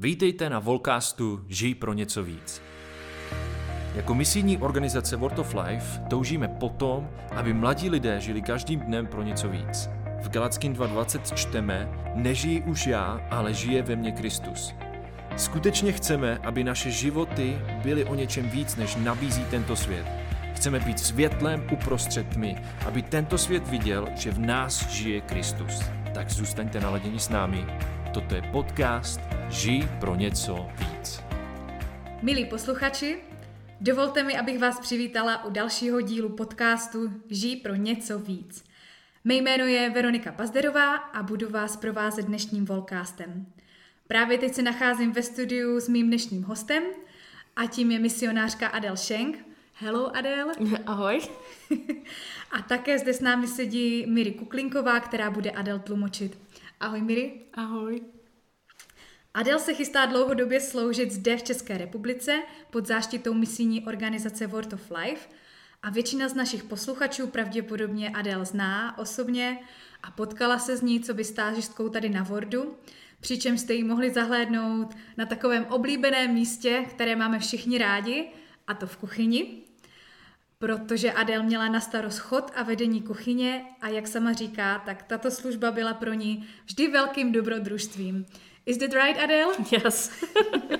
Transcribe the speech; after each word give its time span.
Vítejte 0.00 0.50
na 0.50 0.58
Volcastu 0.58 1.44
Žij 1.48 1.74
pro 1.74 1.92
něco 1.92 2.24
víc. 2.24 2.62
Jako 3.94 4.14
misijní 4.14 4.58
organizace 4.58 5.16
World 5.16 5.38
of 5.38 5.54
Life 5.54 6.00
toužíme 6.10 6.48
potom, 6.48 7.08
aby 7.30 7.52
mladí 7.52 7.90
lidé 7.90 8.20
žili 8.20 8.42
každým 8.42 8.80
dnem 8.80 9.06
pro 9.06 9.22
něco 9.22 9.48
víc. 9.48 9.88
V 10.22 10.28
Galackým 10.28 10.74
2.20 10.74 11.34
čteme, 11.34 11.88
nežijí 12.14 12.62
už 12.62 12.86
já, 12.86 13.20
ale 13.30 13.54
žije 13.54 13.82
ve 13.82 13.96
mně 13.96 14.12
Kristus. 14.12 14.74
Skutečně 15.36 15.92
chceme, 15.92 16.38
aby 16.38 16.64
naše 16.64 16.90
životy 16.90 17.58
byly 17.82 18.04
o 18.04 18.14
něčem 18.14 18.50
víc, 18.50 18.76
než 18.76 18.96
nabízí 18.96 19.44
tento 19.50 19.76
svět. 19.76 20.06
Chceme 20.54 20.80
být 20.80 20.98
světlem 20.98 21.66
uprostřed 21.72 22.28
tmy, 22.28 22.56
aby 22.86 23.02
tento 23.02 23.38
svět 23.38 23.68
viděl, 23.68 24.08
že 24.14 24.30
v 24.30 24.38
nás 24.38 24.88
žije 24.88 25.20
Kristus. 25.20 25.82
Tak 26.14 26.30
zůstaňte 26.30 26.80
naladěni 26.80 27.18
s 27.20 27.28
námi. 27.28 27.66
Toto 28.12 28.34
je 28.34 28.42
podcast 28.42 29.27
Žij 29.50 29.88
pro 30.00 30.14
něco 30.14 30.68
víc. 30.78 31.20
Milí 32.22 32.44
posluchači, 32.44 33.18
dovolte 33.80 34.22
mi, 34.22 34.38
abych 34.38 34.58
vás 34.58 34.80
přivítala 34.80 35.44
u 35.44 35.50
dalšího 35.50 36.00
dílu 36.00 36.28
podcastu 36.28 37.12
Žij 37.30 37.56
pro 37.56 37.74
něco 37.74 38.18
víc. 38.18 38.64
Mé 39.24 39.34
jméno 39.34 39.64
je 39.64 39.90
Veronika 39.90 40.32
Pazderová 40.32 40.96
a 40.96 41.22
budu 41.22 41.48
vás 41.48 41.76
provázet 41.76 42.26
dnešním 42.26 42.64
volcastem. 42.64 43.46
Právě 44.06 44.38
teď 44.38 44.54
se 44.54 44.62
nacházím 44.62 45.12
ve 45.12 45.22
studiu 45.22 45.80
s 45.80 45.88
mým 45.88 46.06
dnešním 46.06 46.42
hostem 46.42 46.82
a 47.56 47.66
tím 47.66 47.90
je 47.90 47.98
misionářka 47.98 48.68
Adel 48.68 48.96
Schenk. 48.96 49.38
Hello 49.74 50.16
Adel. 50.16 50.52
Ahoj. 50.86 51.20
a 52.50 52.62
také 52.62 52.98
zde 52.98 53.14
s 53.14 53.20
námi 53.20 53.46
sedí 53.46 54.06
Miri 54.06 54.30
Kuklinková, 54.30 55.00
která 55.00 55.30
bude 55.30 55.50
Adel 55.50 55.78
tlumočit. 55.78 56.38
Ahoj 56.80 57.02
Miri. 57.02 57.40
Ahoj. 57.54 58.17
Adel 59.38 59.58
se 59.58 59.74
chystá 59.74 60.06
dlouhodobě 60.06 60.60
sloužit 60.60 61.12
zde 61.12 61.36
v 61.36 61.42
České 61.42 61.78
republice 61.78 62.42
pod 62.70 62.86
záštitou 62.86 63.34
misijní 63.34 63.84
organizace 63.84 64.46
World 64.46 64.72
of 64.72 64.90
Life 64.90 65.28
a 65.82 65.90
většina 65.90 66.28
z 66.28 66.34
našich 66.34 66.64
posluchačů 66.64 67.26
pravděpodobně 67.26 68.10
Adel 68.10 68.44
zná 68.44 68.98
osobně 68.98 69.58
a 70.02 70.10
potkala 70.10 70.58
se 70.58 70.76
s 70.76 70.82
ní, 70.82 71.00
co 71.00 71.14
by 71.14 71.24
stážistkou 71.24 71.88
tady 71.88 72.08
na 72.08 72.22
Wordu, 72.22 72.76
přičemž 73.20 73.60
jste 73.60 73.74
ji 73.74 73.84
mohli 73.84 74.10
zahlédnout 74.10 74.96
na 75.16 75.26
takovém 75.26 75.64
oblíbeném 75.64 76.34
místě, 76.34 76.84
které 76.90 77.16
máme 77.16 77.38
všichni 77.38 77.78
rádi, 77.78 78.28
a 78.66 78.74
to 78.74 78.86
v 78.86 78.96
kuchyni, 78.96 79.62
protože 80.58 81.12
Adel 81.12 81.42
měla 81.42 81.68
na 81.68 81.80
starost 81.80 82.18
chod 82.18 82.52
a 82.56 82.62
vedení 82.62 83.02
kuchyně 83.02 83.64
a 83.80 83.88
jak 83.88 84.06
sama 84.06 84.32
říká, 84.32 84.78
tak 84.78 85.02
tato 85.02 85.30
služba 85.30 85.70
byla 85.70 85.94
pro 85.94 86.12
ní 86.12 86.48
vždy 86.64 86.88
velkým 86.88 87.32
dobrodružstvím. 87.32 88.26
Is 88.68 88.78
that 88.78 88.92
right, 88.92 89.18
Adele? 89.18 89.54
Yes. 89.70 90.10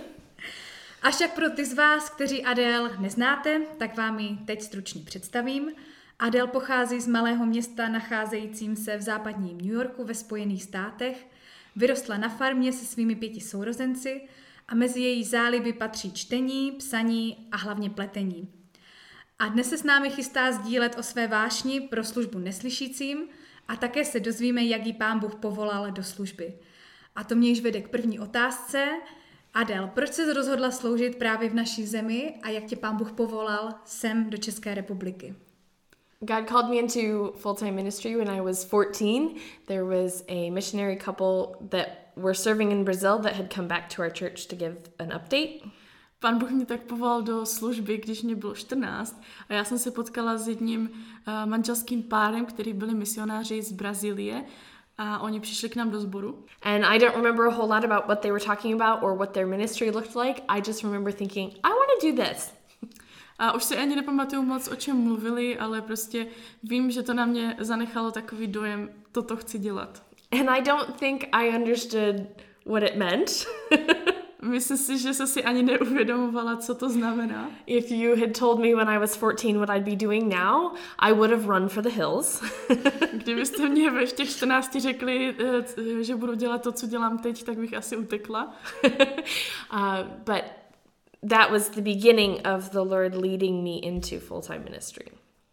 Až 1.03 1.15
však 1.15 1.35
pro 1.35 1.51
ty 1.51 1.65
z 1.65 1.75
vás, 1.75 2.11
kteří 2.11 2.45
Adele 2.45 2.97
neznáte, 2.99 3.61
tak 3.79 3.97
vám 3.97 4.19
ji 4.19 4.37
teď 4.37 4.63
stručně 4.63 5.01
představím. 5.05 5.73
Adele 6.19 6.49
pochází 6.49 7.01
z 7.01 7.07
malého 7.07 7.47
města 7.47 7.89
nacházejícím 7.89 8.77
se 8.77 8.97
v 8.97 9.03
západním 9.03 9.59
New 9.59 9.73
Yorku 9.73 10.05
ve 10.05 10.15
Spojených 10.15 10.63
státech. 10.63 11.27
Vyrostla 11.77 12.17
na 12.17 12.29
farmě 12.29 12.73
se 12.73 12.87
svými 12.87 13.15
pěti 13.15 13.41
sourozenci 13.41 14.21
a 14.69 14.75
mezi 14.75 15.01
její 15.01 15.25
záliby 15.25 15.73
patří 15.73 16.13
čtení, 16.13 16.73
psaní 16.73 17.49
a 17.53 17.57
hlavně 17.57 17.91
pletení. 17.91 18.49
A 19.39 19.49
dnes 19.49 19.69
se 19.69 19.79
s 19.79 19.83
námi 19.83 20.11
chystá 20.11 20.53
sdílet 20.53 20.99
o 20.99 21.03
své 21.03 21.27
vášni 21.27 21.81
pro 21.81 22.05
službu 22.05 22.39
neslyšícím 22.39 23.29
a 23.69 23.77
také 23.77 24.05
se 24.05 24.21
dozvíme, 24.21 24.65
jak 24.65 24.87
jí 24.87 24.93
pán 24.93 25.19
Bůh 25.19 25.35
povolal 25.35 25.91
do 25.91 26.03
služby. 26.03 26.55
A 27.19 27.25
to 27.25 27.35
mě 27.35 27.49
již 27.49 27.61
vede 27.61 27.81
k 27.81 27.89
první 27.89 28.21
otázce. 28.21 28.87
Adel, 29.55 29.91
proč 29.95 30.13
se 30.13 30.33
rozhodla 30.33 30.71
sloužit 30.71 31.17
právě 31.17 31.51
v 31.51 31.55
naší 31.55 31.87
zemi 31.87 32.35
a 32.43 32.49
jak 32.49 32.65
tě 32.65 32.77
pán 32.77 32.97
Bůh 32.97 33.13
povolal 33.13 33.75
sem 33.85 34.31
do 34.31 34.37
České 34.39 34.75
republiky? 34.75 35.35
God 36.21 36.49
called 36.49 36.69
me 36.69 36.77
into 36.77 37.33
full 37.33 37.55
time 37.55 37.75
ministry 37.75 38.17
when 38.17 38.31
I 38.31 38.41
was 38.41 38.65
14. 38.65 39.37
There 39.67 39.85
was 39.85 40.25
a 40.29 40.51
missionary 40.51 40.97
couple 40.97 41.69
that 41.69 41.89
were 42.17 42.35
serving 42.35 42.73
in 42.73 42.85
Brazil 42.85 43.19
that 43.19 43.33
had 43.33 43.55
come 43.55 43.69
back 43.69 43.95
to 43.95 44.03
our 44.03 44.11
church 44.11 44.47
to 44.47 44.57
give 44.57 44.77
an 44.99 45.13
update. 45.17 45.71
Pan 46.21 46.39
Bůh 46.39 46.51
mě 46.51 46.67
tak 46.67 46.81
povolal 46.81 47.23
do 47.23 47.47
služby, 47.47 47.99
když 47.99 48.23
mě 48.23 48.37
bylo 48.37 48.55
14 48.55 49.23
a 49.49 49.55
já 49.55 49.65
jsem 49.65 49.79
se 49.79 49.91
potkala 49.91 50.39
s 50.39 50.49
jedním 50.49 50.81
uh, 50.81 51.51
manželským 51.51 52.03
párem, 52.03 52.47
který 52.47 52.73
byli 52.73 52.95
misionáři 52.95 53.63
z 53.63 53.73
Brazílie 53.73 54.45
a 54.99 55.19
oni 55.19 55.41
přišli 55.41 55.69
k 55.69 55.77
nám 55.77 55.91
do 55.91 56.01
sboru. 56.01 56.45
And 56.63 56.85
I 56.85 56.99
don't 56.99 57.17
remember 57.17 57.47
a 57.47 57.51
whole 57.51 57.69
lot 57.69 57.85
about 57.85 58.07
what 58.07 58.21
they 58.21 58.33
were 58.33 58.45
talking 58.45 58.83
about 58.83 59.03
or 59.03 59.19
what 59.19 59.33
their 59.33 59.47
ministry 59.47 59.91
looked 59.91 60.17
like. 60.17 60.43
I 60.49 60.61
just 60.61 60.83
remember 60.83 61.13
thinking, 61.13 61.51
I 61.65 61.69
want 61.69 62.01
to 62.01 62.11
do 62.11 62.23
this. 62.23 62.53
A 63.39 63.53
už 63.53 63.65
si 63.65 63.77
ani 63.77 63.97
nepamatuju 63.97 64.43
moc, 64.43 64.69
o 64.69 64.77
čem 64.77 64.97
mluvili, 64.97 65.59
ale 65.59 65.83
prostě 65.83 66.27
vím, 66.63 66.91
že 66.91 67.03
to 67.03 67.15
na 67.15 67.27
mě 67.27 67.57
zanechalo 67.59 68.11
takový 68.11 68.47
dojem, 68.47 68.91
toto 69.13 69.37
chci 69.37 69.59
dělat. 69.59 70.03
And 70.41 70.51
I 70.51 70.63
don't 70.63 70.97
think 70.97 71.29
I 71.33 71.49
understood 71.49 72.17
what 72.67 72.83
it 72.83 72.97
meant. 72.97 73.47
Myslím 74.43 74.77
si, 74.77 74.99
že 74.99 75.15
se 75.15 75.27
si 75.27 75.45
ani 75.45 75.63
neuvědomovala, 75.63 76.57
co 76.57 76.75
to 76.75 76.91
znamená. 76.91 77.51
If 77.67 77.91
you 77.91 78.17
had 78.21 78.39
told 78.39 78.59
me 78.59 78.75
when 78.75 78.89
I 78.89 78.99
was 78.99 79.17
14 79.17 79.57
what 79.57 79.71
I'd 79.71 79.85
be 79.85 79.97
doing 79.97 80.35
now, 80.35 80.73
I 80.99 81.13
would 81.13 81.31
have 81.31 81.47
run 81.47 81.69
for 81.69 81.83
the 81.83 81.91
hills. 81.91 82.43
Kdybyste 83.13 83.69
mě 83.69 83.91
ve 83.91 84.07
těch 84.07 84.31
14 84.31 84.77
řekli, 84.81 85.35
eh, 85.39 86.05
že 86.05 86.17
budu 86.17 86.35
dělat 86.35 86.63
to, 86.63 86.73
co 86.73 86.87
dělám 86.87 87.19
teď, 87.19 87.45
tak 87.45 87.59
bych 87.59 87.75
asi 87.75 87.97
utekla. 87.97 88.55
uh, 88.85 89.79
but 90.25 90.45
that 91.29 91.51
was 91.51 91.71
the 91.71 91.81
beginning 91.81 92.41
of 92.57 92.71
the 92.71 92.79
Lord 92.79 93.15
leading 93.15 93.65
me 93.65 93.79
into 93.89 94.21
full-time 94.21 94.65
ministry. 94.65 95.07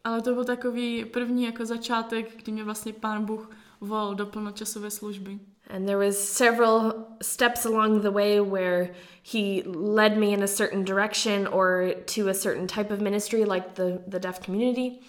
Ale 0.04 0.22
to 0.22 0.34
byl 0.34 0.46
takový 0.46 1.06
první 1.06 1.44
jako 1.44 1.66
začátek, 1.66 2.44
kdy 2.44 2.52
mě 2.52 2.64
vlastně 2.64 2.94
Pán 2.94 3.26
Bůh 3.26 3.50
volal 3.82 4.16
do 4.16 4.26
plnočasové 4.26 4.92
služby. 4.92 5.40
And 5.70 5.88
there 5.88 5.98
was 5.98 6.16
several 6.18 7.08
steps 7.22 7.66
along 7.66 8.02
the 8.02 8.12
way 8.12 8.40
where 8.40 8.94
he 9.24 9.64
led 9.64 10.18
me 10.18 10.34
in 10.34 10.44
a 10.44 10.48
certain 10.48 10.84
direction 10.84 11.48
or 11.48 11.94
to 12.06 12.30
a 12.30 12.34
certain 12.34 12.68
type 12.68 12.92
of 12.92 13.02
ministry 13.02 13.46
like 13.46 13.76
the, 13.76 14.02
the 14.08 14.20
deaf 14.20 14.40
community. 14.46 15.00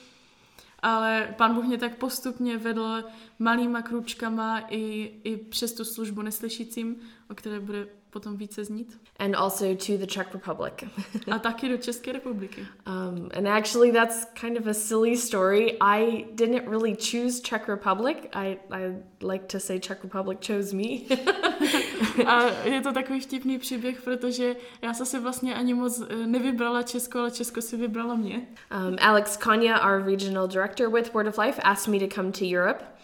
Ale 0.83 1.35
pán 1.37 1.55
Bůh 1.55 1.65
mě 1.65 1.79
tak 1.79 1.97
postupně 1.97 2.59
vedl 2.59 3.05
malýma 3.39 3.83
kručkama 3.83 4.61
i, 4.71 5.13
i 5.25 5.37
přes 5.37 5.73
tu 5.73 5.85
službu 5.85 6.23
neslyšícím, 6.23 6.97
o 7.31 7.35
které 7.35 7.61
bude 7.61 7.87
potom 8.17 8.37
více 8.37 8.65
znít. 8.65 9.01
And 9.19 9.37
also 9.37 9.65
to 9.75 9.99
the 9.99 10.07
Czech 10.07 10.35
Republic. 10.35 10.73
A 11.31 11.39
taky 11.39 11.69
do 11.69 11.77
České 11.77 12.13
republiky. 12.13 12.67
Um, 12.87 13.29
and 13.35 13.49
actually 13.49 13.93
that's 13.93 14.25
kind 14.41 14.59
of 14.59 14.67
a 14.67 14.75
silly 14.75 15.17
story. 15.17 15.77
I 15.81 16.25
didn't 16.35 16.69
really 16.69 16.97
choose 16.97 17.43
Czech 17.43 17.69
Republic. 17.69 18.17
I, 18.33 18.59
I 18.71 18.97
like 19.21 19.45
to 19.47 19.61
say 19.61 19.79
Czech 19.79 20.05
Republic 20.05 20.39
chose 20.47 20.77
me. 20.77 20.85
A 22.27 22.51
je 22.65 22.81
to 22.81 22.93
takový 22.93 23.21
vtipný 23.21 23.59
příběh, 23.59 24.03
protože 24.03 24.57
já 24.83 24.95
jsem 24.95 25.07
si 25.07 25.19
vlastně 25.19 25.55
ani 25.55 25.75
moc 25.75 26.03
nevybrala 26.27 26.83
Česko, 26.83 27.19
ale 27.19 27.31
Česko 27.31 27.63
si 27.63 27.77
vybrala 27.77 28.15
mě. 28.15 28.47
Um, 28.89 28.97
Alex 29.01 29.37
Konya, 29.37 29.81
our 29.81 30.03
regional 30.05 30.49
director 30.49 30.91
with 30.93 31.15
Word 31.15 31.27
of 31.27 31.39
Life, 31.39 31.63
asked 31.63 31.93
me 31.93 32.09
to 32.09 32.15
come 32.15 32.33
to 32.33 32.45
Europe. 32.45 32.96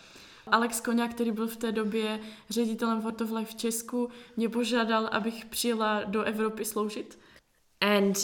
Alex 0.52 0.80
Koňa, 0.80 1.08
který 1.08 1.32
byl 1.32 1.46
v 1.46 1.56
té 1.56 1.72
době 1.72 2.20
ředitelem 2.50 3.00
Word 3.00 3.20
of 3.20 3.30
Life 3.30 3.52
v 3.52 3.54
Česku, 3.54 4.10
mě 4.36 4.48
požádal, 4.48 5.08
abych 5.12 5.44
přijela 5.44 6.04
do 6.04 6.22
Evropy 6.22 6.64
sloužit. 6.64 7.18
And 7.80 8.16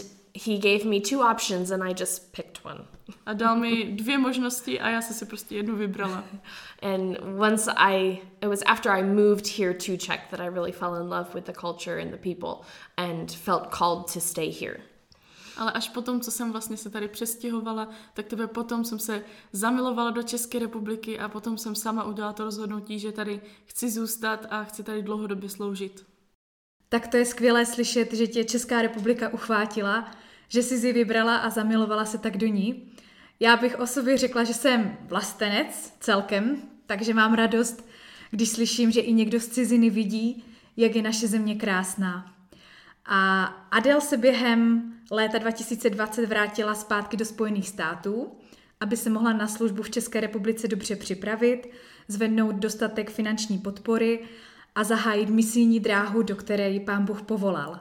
he 0.46 0.58
gave 0.58 0.84
me 0.84 1.00
two 1.00 1.20
options 1.30 1.70
and 1.70 1.82
I 1.82 1.94
just 2.00 2.32
picked 2.32 2.64
one. 2.64 2.84
A 3.26 3.32
dal 3.32 3.56
mi 3.56 3.84
dvě 3.84 4.18
možnosti 4.18 4.80
a 4.80 4.88
já 4.88 5.02
jsem 5.02 5.16
si 5.16 5.26
prostě 5.26 5.56
jednu 5.56 5.76
vybrala. 5.76 6.24
And 6.82 7.16
once 7.38 7.72
I, 7.76 8.22
it 8.42 8.48
was 8.48 8.62
after 8.66 8.92
I 8.92 9.02
moved 9.02 9.58
here 9.58 9.74
to 9.74 9.96
Czech 9.96 10.20
that 10.30 10.40
I 10.40 10.48
really 10.48 10.72
fell 10.72 10.94
in 10.94 11.08
love 11.08 11.26
with 11.34 11.44
the 11.44 11.52
culture 11.60 12.02
and 12.02 12.10
the 12.10 12.34
people 12.34 12.66
and 12.96 13.32
felt 13.32 13.70
called 13.78 14.12
to 14.12 14.20
stay 14.20 14.50
here 14.50 14.80
ale 15.58 15.72
až 15.72 15.88
potom, 15.88 16.20
co 16.20 16.30
jsem 16.30 16.52
vlastně 16.52 16.76
se 16.76 16.90
tady 16.90 17.08
přestěhovala, 17.08 17.88
tak 18.14 18.26
tebe 18.26 18.46
potom 18.46 18.84
jsem 18.84 18.98
se 18.98 19.24
zamilovala 19.52 20.10
do 20.10 20.22
České 20.22 20.58
republiky 20.58 21.18
a 21.18 21.28
potom 21.28 21.58
jsem 21.58 21.74
sama 21.74 22.04
udělala 22.04 22.32
to 22.32 22.44
rozhodnutí, 22.44 22.98
že 22.98 23.12
tady 23.12 23.40
chci 23.64 23.90
zůstat 23.90 24.46
a 24.50 24.64
chci 24.64 24.82
tady 24.82 25.02
dlouhodobě 25.02 25.48
sloužit. 25.48 26.06
Tak 26.88 27.08
to 27.08 27.16
je 27.16 27.24
skvělé 27.24 27.66
slyšet, 27.66 28.12
že 28.12 28.26
tě 28.26 28.44
Česká 28.44 28.82
republika 28.82 29.28
uchvátila, 29.28 30.10
že 30.48 30.62
jsi 30.62 30.78
si 30.78 30.92
vybrala 30.92 31.36
a 31.36 31.50
zamilovala 31.50 32.04
se 32.04 32.18
tak 32.18 32.36
do 32.36 32.46
ní. 32.46 32.92
Já 33.40 33.56
bych 33.56 33.78
o 33.78 33.86
sobě 33.86 34.18
řekla, 34.18 34.44
že 34.44 34.54
jsem 34.54 34.96
vlastenec 35.00 35.94
celkem, 36.00 36.62
takže 36.86 37.14
mám 37.14 37.34
radost, 37.34 37.88
když 38.30 38.48
slyším, 38.48 38.90
že 38.90 39.00
i 39.00 39.12
někdo 39.12 39.40
z 39.40 39.48
ciziny 39.48 39.90
vidí, 39.90 40.44
jak 40.76 40.96
je 40.96 41.02
naše 41.02 41.28
země 41.28 41.54
krásná. 41.54 42.37
A 43.10 43.44
Adel 43.70 44.00
se 44.00 44.16
během 44.16 44.92
léta 45.10 45.38
2020 45.38 46.26
vrátila 46.26 46.74
zpátky 46.74 47.16
do 47.16 47.24
Spojených 47.24 47.68
států, 47.68 48.32
aby 48.80 48.96
se 48.96 49.10
mohla 49.10 49.32
na 49.32 49.48
službu 49.48 49.82
v 49.82 49.90
České 49.90 50.20
republice 50.20 50.68
dobře 50.68 50.96
připravit, 50.96 51.70
zvednout 52.08 52.54
dostatek 52.54 53.10
finanční 53.10 53.58
podpory 53.58 54.20
a 54.74 54.84
zahájit 54.84 55.28
misijní 55.28 55.80
dráhu, 55.80 56.22
do 56.22 56.36
které 56.36 56.70
ji 56.70 56.80
pán 56.80 57.04
Bůh 57.04 57.22
povolal. 57.22 57.80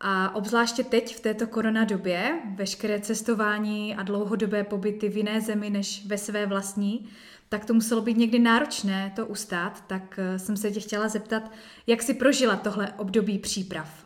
A 0.00 0.34
obzvláště 0.34 0.84
teď 0.84 1.16
v 1.16 1.20
této 1.20 1.46
koronadobě, 1.46 2.40
veškeré 2.54 3.00
cestování 3.00 3.96
a 3.96 4.02
dlouhodobé 4.02 4.64
pobyty 4.64 5.08
v 5.08 5.16
jiné 5.16 5.40
zemi 5.40 5.70
než 5.70 6.06
ve 6.06 6.18
své 6.18 6.46
vlastní, 6.46 7.08
tak 7.48 7.64
to 7.64 7.74
muselo 7.74 8.02
být 8.02 8.16
někdy 8.16 8.38
náročné 8.38 9.12
to 9.16 9.26
ustát, 9.26 9.84
tak 9.86 10.18
eh, 10.18 10.38
jsem 10.38 10.56
se 10.56 10.70
tě 10.70 10.80
chtěla 10.80 11.08
zeptat, 11.08 11.52
jak 11.86 12.02
si 12.02 12.14
prožila 12.14 12.56
tohle 12.56 12.92
období 12.92 13.38
příprav? 13.38 14.03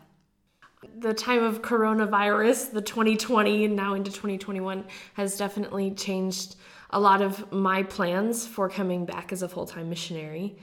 The 0.99 1.13
time 1.13 1.43
of 1.43 1.61
coronavirus, 1.61 2.71
the 2.71 2.81
2020 2.81 3.65
and 3.65 3.75
now 3.75 3.95
into 3.95 4.11
2021, 4.11 4.85
has 5.15 5.37
definitely 5.37 5.91
changed 5.91 6.55
a 6.91 6.99
lot 6.99 7.21
of 7.21 7.51
my 7.51 7.83
plans 7.83 8.47
for 8.47 8.69
coming 8.69 9.05
back 9.05 9.33
as 9.33 9.41
a 9.41 9.49
full-time 9.49 9.89
missionary. 9.89 10.55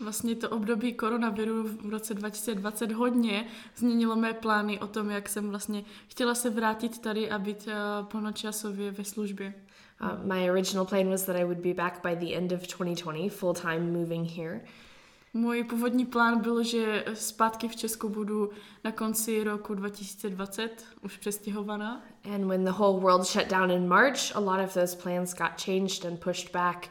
Vlastně 0.00 0.36
to 0.36 0.48
období 0.48 0.92
koronaviru 0.92 1.62
v 1.62 1.90
roce 1.90 2.14
2020 2.14 2.92
hodně 2.92 3.46
změnilo 3.76 4.16
mé 4.16 4.32
plány 4.32 4.80
o 4.80 4.86
tom, 4.86 5.10
jak 5.10 5.28
jsem 5.28 5.50
vlastně 5.50 5.84
chtěla 6.08 6.34
se 6.34 6.50
vrátit 6.50 6.98
tady 6.98 7.30
a 7.30 7.38
být 7.38 7.66
uh, 7.66 8.06
plnočasově 8.06 8.90
ve 8.90 9.04
službě. 9.04 9.54
Uh, 10.02 10.24
my 10.24 10.50
original 10.50 10.84
plan 10.84 11.10
was 11.10 11.22
that 11.22 11.36
I 11.36 11.44
would 11.44 11.58
be 11.58 11.74
back 11.74 12.02
by 12.02 12.26
the 12.26 12.36
end 12.36 12.52
of 12.52 12.60
2020, 12.60 13.30
full 13.30 13.54
time 13.54 13.92
moving 13.92 14.30
here. 14.30 14.60
Můj 15.38 15.64
původní 15.64 16.06
plán 16.06 16.40
byl, 16.40 16.62
že 16.62 17.04
zpátky 17.14 17.68
v 17.68 17.76
Česku 17.76 18.08
budu 18.08 18.50
na 18.84 18.92
konci 18.92 19.44
roku 19.44 19.74
2020, 19.74 20.84
už 21.02 21.16
přestěhovaná. 21.16 22.02
And 22.34 22.44
when 22.44 22.64
the 22.64 22.70
whole 22.70 23.00
world 23.00 23.26
shut 23.26 23.48
down 23.48 23.70
in 23.70 23.88
March, 23.88 24.36
a 24.36 24.40
lot 24.40 24.60
of 24.64 24.74
those 24.74 24.96
plans 24.96 25.34
got 25.34 25.64
changed 25.64 26.04
and 26.04 26.20
pushed 26.20 26.52
back. 26.52 26.88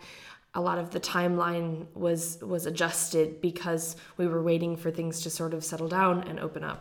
A 0.53 0.61
lot 0.61 0.79
of 0.79 0.89
the 0.89 0.99
timeline 0.99 1.85
was 1.93 2.41
was 2.41 2.65
adjusted 2.65 3.29
because 3.41 3.97
we 4.17 4.27
were 4.27 4.43
waiting 4.43 4.79
for 4.79 4.91
things 4.91 5.23
to 5.23 5.29
sort 5.29 5.53
of 5.53 5.63
settle 5.63 5.89
down 5.89 6.23
and 6.29 6.39
open 6.39 6.63
up. 6.65 6.79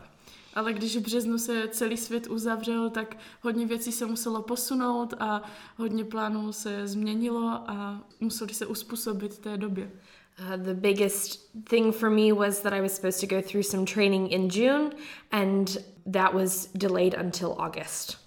Ale 0.54 0.72
když 0.72 0.96
v 0.96 1.00
březnu 1.00 1.38
se 1.38 1.68
celý 1.68 1.96
svět 1.96 2.26
uzavřel, 2.26 2.90
tak 2.90 3.16
hodně 3.42 3.66
věcí 3.66 3.92
se 3.92 4.06
muselo 4.06 4.42
posunout 4.42 5.14
a 5.18 5.42
hodně 5.76 6.04
plánů 6.04 6.52
se 6.52 6.88
změnilo 6.88 7.64
a 7.66 8.00
museli 8.20 8.54
se 8.54 8.66
uspůsobit 8.66 9.38
té 9.38 9.56
době. 9.56 9.90
Uh, 10.38 10.56
the 10.56 10.74
biggest 10.74 11.40
thing 11.64 11.92
for 11.92 12.10
me 12.10 12.30
was 12.30 12.60
that 12.60 12.74
I 12.74 12.82
was 12.82 12.92
supposed 12.92 13.20
to 13.20 13.26
go 13.26 13.40
through 13.40 13.62
some 13.62 13.86
training 13.86 14.28
in 14.28 14.50
June, 14.50 14.92
and 15.32 15.78
that 16.04 16.34
was 16.34 16.68
delayed 16.76 17.14
until 17.14 17.56
August. 17.58 18.18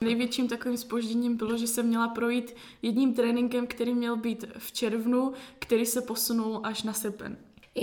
Největším 0.00 0.48
takovým 0.48 0.76
spožděním 0.76 1.36
bylo, 1.36 1.56
že 1.56 1.66
jsem 1.66 1.86
měla 1.86 2.08
projít 2.08 2.56
jedním 2.82 3.14
tréninkem, 3.14 3.66
který 3.66 3.94
měl 3.94 4.16
být 4.16 4.44
v 4.58 4.72
červnu, 4.72 5.32
který 5.58 5.86
se 5.86 6.02
posunul 6.02 6.60
až 6.64 6.82
na 6.82 6.92
srpen. 6.92 7.36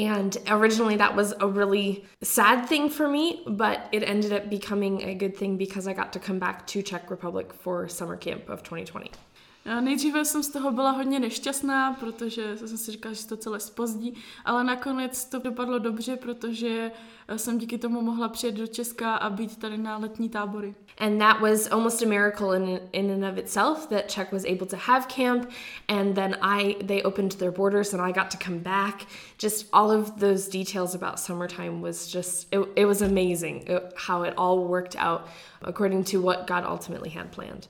And 0.09 0.37
originally 0.51 0.97
that 0.97 1.15
was 1.15 1.33
a 1.39 1.47
really 1.47 2.03
sad 2.23 2.69
thing 2.69 2.91
for 2.91 3.07
me, 3.07 3.33
but 3.47 3.77
it 3.91 4.03
ended 4.03 4.33
up 4.33 4.49
becoming 4.49 5.03
a 5.03 5.13
good 5.13 5.37
thing 5.37 5.57
because 5.57 5.87
I 5.87 5.93
got 5.93 6.11
to 6.13 6.19
come 6.19 6.39
back 6.39 6.65
to 6.67 6.81
Czech 6.81 7.09
Republic 7.09 7.47
for 7.53 7.87
summer 7.87 8.17
camp 8.17 8.49
of 8.49 8.61
2020. 8.61 9.17
Nejdříve 9.65 10.25
jsem 10.25 10.43
z 10.43 10.49
toho 10.49 10.71
byla 10.71 10.91
hodně 10.91 11.19
nešťastná, 11.19 11.93
protože 11.93 12.57
jsem 12.57 12.77
si 12.77 12.91
říkala, 12.91 13.13
že 13.13 13.27
to 13.27 13.37
celé 13.37 13.59
spozdí, 13.59 14.13
ale 14.45 14.63
nakonec 14.63 15.25
to 15.25 15.39
dopadlo 15.39 15.79
dobře, 15.79 16.15
protože 16.15 16.91
eh, 17.27 17.37
jsem 17.37 17.57
díky 17.57 17.77
tomu 17.77 18.01
mohla 18.01 18.29
přijet 18.29 18.55
do 18.55 18.67
Česka 18.67 19.15
a 19.15 19.29
být 19.29 19.57
tady 19.57 19.77
na 19.77 19.97
letní 19.97 20.29
tábory. 20.29 20.75
And 20.97 21.19
that 21.19 21.39
was 21.41 21.71
almost 21.71 22.03
a 22.03 22.05
miracle 22.05 22.57
in, 22.57 22.79
in 22.91 23.11
and 23.11 23.33
of 23.33 23.37
itself 23.37 23.87
that 23.87 24.07
Czech 24.07 24.31
was 24.31 24.45
able 24.45 24.67
to 24.67 24.77
have 24.77 25.07
camp 25.07 25.49
and 25.87 26.15
then 26.15 26.37
I 26.41 26.75
they 26.83 27.03
opened 27.03 27.31
their 27.31 27.51
borders 27.51 27.93
and 27.93 28.01
I 28.01 28.11
got 28.11 28.31
to 28.31 28.37
come 28.45 28.59
back. 28.59 29.05
Just 29.37 29.65
all 29.73 29.91
of 29.91 30.19
those 30.19 30.47
details 30.47 30.95
about 30.95 31.19
summertime 31.19 31.81
was 31.81 32.07
just 32.07 32.47
it, 32.51 32.59
it 32.75 32.85
was 32.85 33.01
amazing 33.01 33.69
uh, 33.69 33.79
how 33.95 34.23
it 34.23 34.33
all 34.37 34.67
worked 34.67 34.95
out 34.95 35.27
according 35.61 36.03
to 36.03 36.21
what 36.21 36.47
God 36.47 36.63
ultimately 36.63 37.09
had 37.09 37.31
planned. 37.31 37.67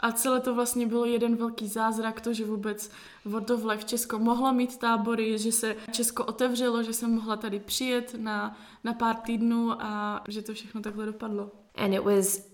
A 0.00 0.12
celé 0.12 0.40
to 0.40 0.54
vlastně 0.54 0.86
bylo 0.86 1.04
jeden 1.04 1.36
velký 1.36 1.68
zázrak, 1.68 2.20
to, 2.20 2.32
že 2.32 2.44
vůbec 2.44 2.90
World 3.24 3.50
of 3.50 3.64
Life 3.64 3.84
Česko 3.84 4.18
mohlo 4.18 4.52
mít 4.52 4.78
tábory, 4.78 5.38
že 5.38 5.52
se 5.52 5.76
Česko 5.90 6.24
otevřelo, 6.24 6.82
že 6.82 6.92
jsem 6.92 7.14
mohla 7.14 7.36
tady 7.36 7.60
přijet 7.60 8.14
na, 8.18 8.56
na 8.84 8.92
pár 8.94 9.16
týdnů 9.16 9.72
a 9.82 10.22
že 10.28 10.42
to 10.42 10.54
všechno 10.54 10.80
takhle 10.80 11.06
dopadlo. 11.06 11.50
And 11.74 11.94
it 11.94 12.04
was 12.04 12.48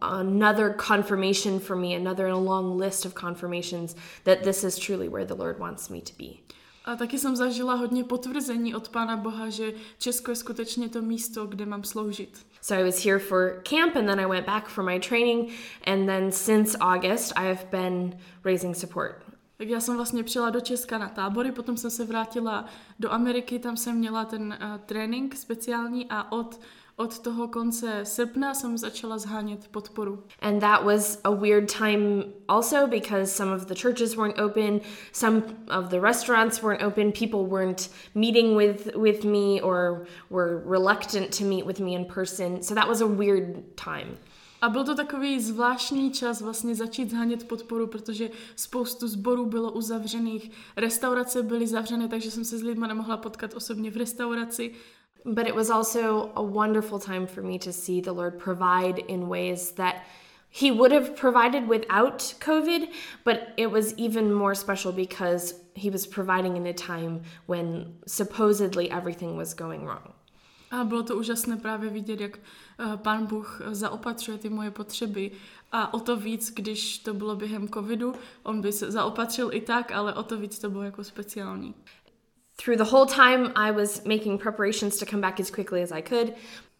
another 0.00 0.74
confirmation 0.88 1.58
for 1.58 1.76
me, 1.76 1.96
another 1.96 2.32
long 2.34 2.80
list 2.80 3.06
of 3.06 3.14
confirmations 3.14 3.94
that 4.24 4.42
this 4.42 4.64
is 4.64 4.78
truly 4.78 5.08
where 5.08 5.26
the 5.26 5.34
Lord 5.34 5.58
wants 5.58 5.88
me 5.88 6.00
to 6.00 6.12
be. 6.18 6.38
A 6.84 6.96
taky 6.96 7.18
jsem 7.18 7.36
zažila 7.36 7.74
hodně 7.74 8.04
potvrzení 8.04 8.74
od 8.74 8.88
Pána 8.88 9.16
Boha, 9.16 9.48
že 9.48 9.72
Česko 9.98 10.30
je 10.30 10.36
skutečně 10.36 10.88
to 10.88 11.02
místo, 11.02 11.46
kde 11.46 11.66
mám 11.66 11.84
sloužit. 11.84 12.46
So 12.60 12.82
I 12.82 12.84
was 12.84 13.04
here 13.04 13.18
for 13.18 13.62
camp 13.70 13.96
and 13.96 14.06
then 14.06 14.20
I 14.20 14.26
went 14.26 14.46
back 14.46 14.68
for 14.68 14.84
my 14.84 15.00
training 15.00 15.50
and 15.86 16.06
then 16.06 16.32
since 16.32 16.78
August 16.78 17.32
I 17.36 17.46
have 17.46 17.66
been 17.70 18.18
raising 18.44 18.76
support. 18.76 19.32
Tak 19.56 19.68
já 19.68 19.80
jsem 19.80 19.96
vlastně 19.96 20.22
přijela 20.22 20.50
do 20.50 20.60
Česka 20.60 20.98
na 20.98 21.08
tábory, 21.08 21.52
potom 21.52 21.76
jsem 21.76 21.90
se 21.90 22.04
vrátila 22.04 22.64
do 22.98 23.12
Ameriky, 23.12 23.58
tam 23.58 23.76
jsem 23.76 23.96
měla 23.96 24.24
ten 24.24 24.58
uh, 24.62 24.78
trénink 24.86 25.36
speciální 25.36 26.06
a 26.10 26.32
od 26.32 26.60
od 26.96 27.18
toho 27.18 27.48
konce 27.48 28.00
srpna 28.04 28.54
jsem 28.54 28.78
začala 28.78 29.18
zhánět 29.18 29.68
podporu. 29.68 30.24
And 30.40 30.60
that 30.60 30.84
was 30.84 31.20
a 31.24 31.30
weird 31.30 31.72
time 31.78 32.24
also 32.48 32.86
because 32.86 33.32
some 33.32 33.54
of 33.54 33.66
the 33.66 33.74
churches 33.74 34.16
weren't 34.16 34.38
open, 34.38 34.80
some 35.12 35.42
of 35.68 35.88
the 35.88 36.00
restaurants 36.00 36.62
weren't 36.62 36.82
open, 36.82 37.12
people 37.12 37.40
weren't 37.40 37.90
meeting 38.14 38.56
with 38.56 38.96
with 38.96 39.24
me 39.24 39.60
or 39.62 40.06
were 40.30 40.62
reluctant 40.66 41.38
to 41.38 41.44
meet 41.44 41.66
with 41.66 41.80
me 41.80 41.94
in 41.94 42.04
person. 42.04 42.62
So 42.62 42.74
that 42.74 42.88
was 42.88 43.00
a 43.00 43.06
weird 43.06 43.76
time. 43.76 44.18
A 44.62 44.68
byl 44.68 44.84
to 44.84 44.94
takový 44.94 45.40
zvláštní 45.40 46.10
čas 46.10 46.40
vlastně 46.40 46.74
začít 46.74 47.10
zhánět 47.10 47.48
podporu, 47.48 47.86
protože 47.86 48.30
spoustu 48.56 49.08
zborů 49.08 49.46
bylo 49.46 49.72
uzavřených, 49.72 50.50
restaurace 50.76 51.42
byly 51.42 51.66
zavřené, 51.66 52.08
takže 52.08 52.30
jsem 52.30 52.44
se 52.44 52.58
s 52.58 52.62
lidmi 52.62 52.88
nemohla 52.88 53.16
potkat 53.16 53.54
osobně 53.54 53.90
v 53.90 53.96
restauraci 53.96 54.74
But 55.24 55.46
it 55.46 55.54
was 55.54 55.70
also 55.70 56.32
a 56.34 56.42
wonderful 56.42 56.98
time 56.98 57.26
for 57.26 57.42
me 57.42 57.58
to 57.58 57.72
see 57.72 58.00
the 58.00 58.12
Lord 58.12 58.38
provide 58.38 58.98
in 58.98 59.28
ways 59.28 59.72
that 59.72 60.04
He 60.54 60.70
would 60.70 60.92
have 60.92 61.16
provided 61.16 61.68
without 61.68 62.34
COVID, 62.40 62.88
but 63.24 63.54
it 63.56 63.70
was 63.70 63.94
even 63.96 64.32
more 64.32 64.54
special 64.54 64.92
because 64.92 65.54
He 65.74 65.90
was 65.90 66.06
providing 66.06 66.56
in 66.56 66.66
a 66.66 66.74
time 66.74 67.22
when 67.46 67.96
supposedly 68.06 68.90
everything 68.90 69.36
was 69.36 69.54
going 69.54 69.84
wrong. 69.84 70.12
A 70.70 70.84
bylo 70.84 71.02
to 71.02 71.16
úžasné 71.16 71.56
právě 71.56 71.90
vidět, 71.90 72.20
jak 72.20 72.38
pán 72.96 73.26
Bůh 73.26 73.62
zaopatřuje 73.70 74.38
ty 74.38 74.48
moje 74.48 74.70
potřeby. 74.70 75.30
A 75.72 75.94
o 75.94 76.00
to 76.00 76.16
víc, 76.16 76.52
když 76.54 76.98
to 76.98 77.14
bylo 77.14 77.36
během 77.36 77.68
covidu, 77.68 78.14
on 78.42 78.60
by 78.60 78.72
se 78.72 78.90
zaopatřil 78.90 79.50
i 79.52 79.60
tak, 79.60 79.92
ale 79.92 80.14
o 80.14 80.22
to 80.22 80.36
víc 80.36 80.58
to 80.58 80.70
bylo 80.70 80.82
jako 80.82 81.04
speciální. 81.04 81.74
Through 82.56 82.76
the 82.76 82.90
whole 82.90 83.06
time 83.06 83.52
I 83.56 83.70
was 83.70 84.04
making 84.04 84.38
preparations 84.38 84.98
to 84.98 85.06
come 85.06 85.20
back 85.20 85.40
as 85.40 85.50
quickly 85.50 85.82
as 85.82 85.92
I 85.92 86.02
could. 86.02 86.34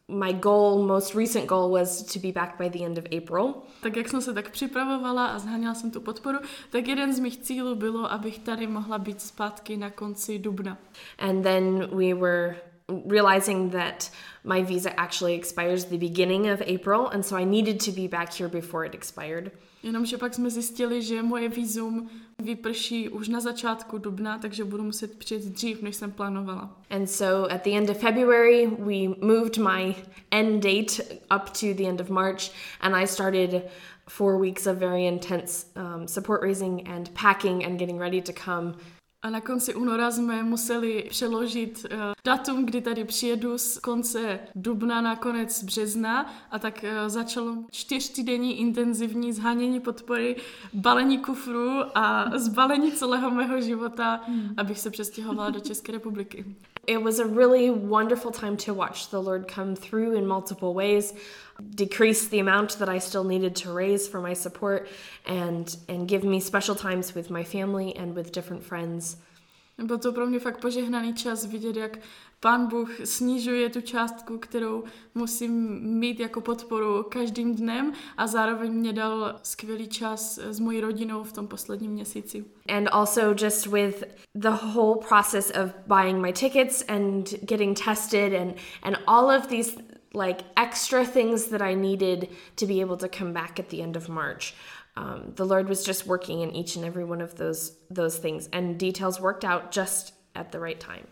My 0.09 0.33
goal, 0.33 0.83
most 0.83 1.15
recent 1.15 1.47
goal, 1.47 1.71
was 1.71 2.03
to 2.03 2.19
be 2.19 2.33
back 2.33 2.59
by 2.59 2.69
the 2.69 2.85
end 2.85 2.99
of 2.99 3.05
April. 3.13 3.55
Tak 3.81 3.97
jak 3.97 4.09
jsem 4.09 4.21
se 4.21 4.35
tak 4.35 4.51
připravovala 4.51 5.27
a 5.27 5.39
zháněla 5.39 5.75
jsem 5.75 5.91
tu 5.91 6.01
podporu, 6.01 6.39
tak 6.71 6.89
jeden 6.89 7.15
z 7.15 7.19
mých 7.19 7.41
cílů 7.41 7.75
bylo, 7.75 8.13
abych 8.13 8.39
tady 8.39 8.67
mohla 8.67 8.99
být 8.99 9.21
zpátky 9.21 9.77
na 9.77 9.91
konci 9.91 10.39
dubna. 10.39 10.79
And 11.19 11.43
then 11.43 11.89
we 11.97 12.15
were 12.15 12.57
realizing 12.89 13.71
that 13.71 14.11
my 14.45 14.63
visa 14.63 14.91
actually 15.01 15.35
expires 15.35 15.85
the 15.85 15.99
beginning 15.99 16.51
of 16.51 16.63
April, 16.63 17.09
and 17.09 17.25
so 17.25 17.37
I 17.37 17.45
needed 17.45 17.81
to 17.81 17.93
be 17.93 18.09
back 18.09 18.33
here 18.33 18.49
before 18.49 18.87
it 18.87 18.95
expired. 18.95 19.53
Jenomže 19.83 20.19
pak 20.19 20.35
jsme 20.35 20.51
zjistili, 20.51 21.03
že 21.03 21.23
moje 21.23 21.49
vízum 21.49 22.11
vyprší 22.39 23.09
už 23.09 23.29
na 23.29 23.41
začátku 23.41 23.99
dubna, 23.99 24.39
takže 24.39 24.65
budu 24.65 24.85
muset 24.85 25.19
přijet 25.19 25.45
dřív, 25.45 25.83
než 25.83 25.97
jsem 25.97 26.13
plánovala. 26.13 26.77
And 26.91 27.07
so 27.07 27.55
at 27.55 27.63
the 27.65 27.71
end 27.71 27.91
of 27.91 27.99
February, 27.99 28.67
we 28.67 29.09
moved 29.21 29.59
my 29.59 29.95
end 30.31 30.63
date 30.63 31.03
up 31.37 31.51
to 31.51 31.75
the 31.75 31.89
end 31.89 32.01
of 32.01 32.11
March, 32.11 32.51
and 32.81 32.97
I 32.97 33.07
started 33.07 33.63
four 34.09 34.39
weeks 34.39 34.67
of 34.67 34.79
very 34.79 35.07
intense 35.07 35.67
um, 35.77 36.09
support 36.09 36.43
raising 36.43 36.89
and 36.89 37.15
packing 37.15 37.65
and 37.65 37.79
getting 37.79 37.99
ready 37.99 38.21
to 38.21 38.33
come 38.33 38.75
a 39.23 39.31
na 39.31 39.41
konci 39.41 39.75
února 39.75 40.11
jsme 40.11 40.43
museli 40.43 41.07
přeložit 41.11 41.87
uh, 41.93 41.99
datum, 42.25 42.67
kdy 42.67 42.81
tady 42.81 43.05
přijedu 43.05 43.59
z 43.59 43.79
konce 43.79 44.39
dubna 44.55 45.01
na 45.01 45.17
konec 45.17 45.65
března 45.65 46.35
a 46.51 46.59
tak 46.59 46.85
uh, 46.85 47.09
začalo 47.09 47.57
čtyřtýdenní 47.71 48.61
intenzivní 48.61 49.33
zhánění 49.33 49.81
podpory, 49.81 50.37
balení 50.73 51.19
kufru 51.19 51.71
a 51.95 52.31
zbalení 52.39 52.93
celého 52.93 53.31
mého 53.31 53.61
života, 53.61 54.21
hmm. 54.27 54.55
abych 54.57 54.79
se 54.79 54.91
přestěhovala 54.91 55.51
do 55.51 55.61
České 55.61 55.93
republiky. 55.93 56.45
It 56.87 56.99
was 56.99 57.19
a 57.19 57.27
really 57.37 57.71
wonderful 57.71 58.31
time 58.33 58.57
to 58.57 58.75
watch 58.75 59.11
the 59.11 59.17
Lord 59.17 59.51
come 59.55 59.75
through 59.77 60.17
in 60.17 60.29
multiple 60.29 60.75
ways, 60.75 61.15
decrease 61.61 62.29
the 62.29 62.41
amount 62.41 62.79
that 62.79 62.89
I 62.89 63.01
still 63.01 63.25
needed 63.25 63.63
to 63.63 63.75
raise 63.75 64.09
for 64.09 64.21
my 64.21 64.35
support, 64.35 64.89
and 65.27 65.79
and 65.89 66.09
give 66.09 66.27
me 66.27 66.41
special 66.41 66.75
times 66.75 67.15
with 67.15 67.31
my 67.31 67.45
family 67.45 67.95
and 67.97 68.15
with 68.15 68.33
different 68.33 68.63
friends. 68.63 69.17
Byl 69.79 69.99
to 69.99 70.13
pro 70.13 70.27
mě 70.27 70.39
fakt 70.39 70.61
požehnaný 70.61 71.15
čas 71.15 71.47
vidět, 71.47 71.77
jak 71.77 71.99
pán 72.41 72.67
Bůh 72.67 72.91
snižuje 73.05 73.71
tu 73.71 73.81
částku, 73.81 74.39
kterou 74.39 74.85
musím 75.15 75.81
mít 75.99 76.21
jako 76.21 76.41
podporu 76.41 77.03
každým 77.03 77.55
dnem 77.55 77.93
a 78.17 78.27
zároveň 78.27 78.73
mě 78.73 78.93
dal 78.93 79.41
skvělý 79.43 79.89
čas 79.89 80.39
s 80.39 80.61
mojí 80.61 80.81
rodinou 80.81 81.25
v 81.25 81.33
tom 81.33 81.49
posledním 81.49 81.91
měsíci. 81.91 82.45
And 82.69 82.89
also 82.93 83.35
just 83.45 83.67
with 83.67 84.05
the 84.35 84.49
whole 84.49 84.97
process 85.09 85.53
of 85.65 85.75
buying 85.87 86.21
my 86.21 86.33
tickets 86.33 86.85
and 86.89 87.35
getting 87.43 87.81
tested 87.85 88.35
and 88.35 88.55
and 88.83 88.97
all 89.07 89.31
of 89.31 89.47
these 89.47 89.77
like 90.15 90.45
extra 90.57 91.05
things 91.05 91.47
that 91.47 91.63
I 91.63 91.75
needed 91.75 92.29
to 92.57 92.67
be 92.67 92.81
able 92.81 92.97
to 92.97 93.09
come 93.09 93.33
back 93.33 93.59
at 93.59 93.69
the 93.69 93.83
end 93.83 93.97
of 93.97 94.09
March. 94.09 94.55
Um, 94.97 95.33
the 95.37 95.45
Lord 95.45 95.69
was 95.69 95.85
just 95.85 96.07
working 96.07 96.41
in 96.41 96.55
each 96.55 96.77
and 96.77 96.85
every 96.85 97.05
one 97.05 97.25
of 97.25 97.37
those 97.37 97.73
those 97.91 98.19
things, 98.19 98.49
and 98.53 98.79
details 98.79 99.21
worked 99.21 99.45
out 99.45 99.73
just 99.73 100.13
at 100.35 100.53
the 100.53 100.61
right 100.61 100.81
time. 100.81 101.07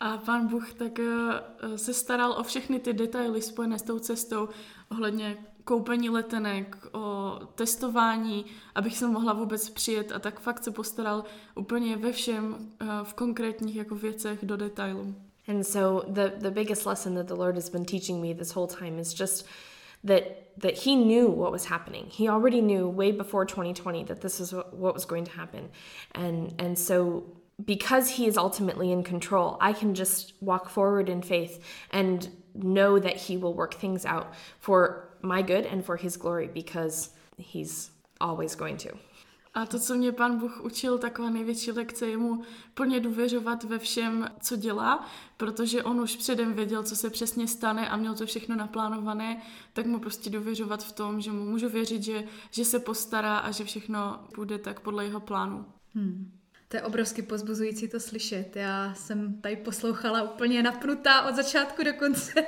A 0.00 0.18
pán 0.18 0.48
Bůh 0.48 0.72
tak 0.72 0.98
uh, 0.98 1.76
se 1.76 1.94
staral 1.94 2.32
o 2.32 2.42
všechny 2.42 2.80
ty 2.80 2.92
detaily 2.92 3.42
spojené 3.42 3.78
s 3.78 3.82
tou 3.82 3.98
cestou, 3.98 4.48
ohledně 4.90 5.36
koupení 5.64 6.10
letenek, 6.10 6.76
o 6.92 7.38
testování, 7.54 8.44
abych 8.74 8.96
se 8.96 9.06
mohla 9.06 9.32
vůbec 9.32 9.70
přijet 9.70 10.12
a 10.12 10.18
tak 10.18 10.40
fakt 10.40 10.64
se 10.64 10.70
postaral 10.70 11.24
úplně 11.54 11.96
ve 11.96 12.12
všem 12.12 12.54
uh, 12.54 12.88
v 13.02 13.14
konkrétních 13.14 13.76
jako 13.76 13.94
věcech 13.94 14.44
do 14.44 14.56
detailu. 14.56 15.14
And 15.48 15.64
so 15.64 16.00
the 16.08 16.34
the 16.38 16.50
biggest 16.50 16.86
lesson 16.86 17.14
that 17.14 17.28
the 17.28 17.36
Lord 17.36 17.54
has 17.54 17.70
been 17.70 17.84
teaching 17.84 18.20
me 18.20 18.32
this 18.32 18.52
whole 18.52 18.66
time 18.66 18.98
is 18.98 19.14
just 19.14 19.46
that 20.04 20.48
that 20.58 20.74
he 20.74 20.96
knew 20.96 21.28
what 21.28 21.52
was 21.52 21.66
happening. 21.66 22.06
He 22.06 22.28
already 22.28 22.60
knew 22.60 22.88
way 22.88 23.12
before 23.12 23.44
2020 23.44 24.04
that 24.04 24.22
this 24.22 24.40
is 24.40 24.52
what, 24.52 24.94
was 24.94 25.04
going 25.04 25.24
to 25.24 25.32
happen. 25.32 25.68
And 26.12 26.54
and 26.58 26.78
so 26.78 27.24
because 27.64 28.10
he 28.10 28.26
is 28.26 28.36
ultimately 28.36 28.92
in 28.92 29.02
control, 29.02 29.56
I 29.60 29.72
can 29.72 29.94
just 29.94 30.34
walk 30.40 30.68
forward 30.68 31.08
in 31.08 31.22
faith 31.22 31.64
and 31.90 32.28
know 32.54 32.98
that 32.98 33.16
he 33.16 33.36
will 33.36 33.54
work 33.54 33.74
things 33.74 34.04
out 34.04 34.34
for 34.58 35.08
my 35.22 35.42
good 35.42 35.64
and 35.64 35.84
for 35.84 35.96
his 35.96 36.16
glory 36.16 36.48
because 36.48 37.10
he's 37.38 37.90
always 38.20 38.54
going 38.54 38.76
to. 38.78 38.96
A 39.56 39.66
to, 39.66 39.80
co 39.80 39.94
mě 39.94 40.12
pan 40.12 40.38
Bůh 40.38 40.64
učil, 40.64 40.98
taková 40.98 41.30
největší 41.30 41.72
lekce, 41.72 42.06
je 42.06 42.16
mu 42.16 42.42
plně 42.74 43.00
důvěřovat 43.00 43.64
ve 43.64 43.78
všem, 43.78 44.28
co 44.40 44.56
dělá, 44.56 45.08
protože 45.36 45.82
on 45.82 46.00
už 46.00 46.16
předem 46.16 46.52
věděl, 46.52 46.82
co 46.82 46.96
se 46.96 47.10
přesně 47.10 47.48
stane 47.48 47.88
a 47.88 47.96
měl 47.96 48.14
to 48.14 48.26
všechno 48.26 48.56
naplánované, 48.56 49.42
tak 49.72 49.86
mu 49.86 49.98
prostě 49.98 50.30
důvěřovat 50.30 50.84
v 50.84 50.92
tom, 50.92 51.20
že 51.20 51.32
mu 51.32 51.44
můžu 51.44 51.68
věřit, 51.68 52.02
že, 52.02 52.24
že 52.50 52.64
se 52.64 52.78
postará 52.78 53.38
a 53.38 53.50
že 53.50 53.64
všechno 53.64 54.20
bude 54.36 54.58
tak 54.58 54.80
podle 54.80 55.04
jeho 55.04 55.20
plánu. 55.20 55.64
Hmm. 55.94 56.32
To 56.68 56.76
je 56.76 56.82
obrovsky 56.82 57.22
pozbuzující 57.22 57.88
to 57.88 58.00
slyšet. 58.00 58.56
Já 58.56 58.94
jsem 58.94 59.40
tady 59.40 59.56
poslouchala 59.56 60.22
úplně 60.22 60.62
napnutá 60.62 61.28
od 61.28 61.34
začátku 61.34 61.84
do 61.84 61.92
konce 61.92 62.46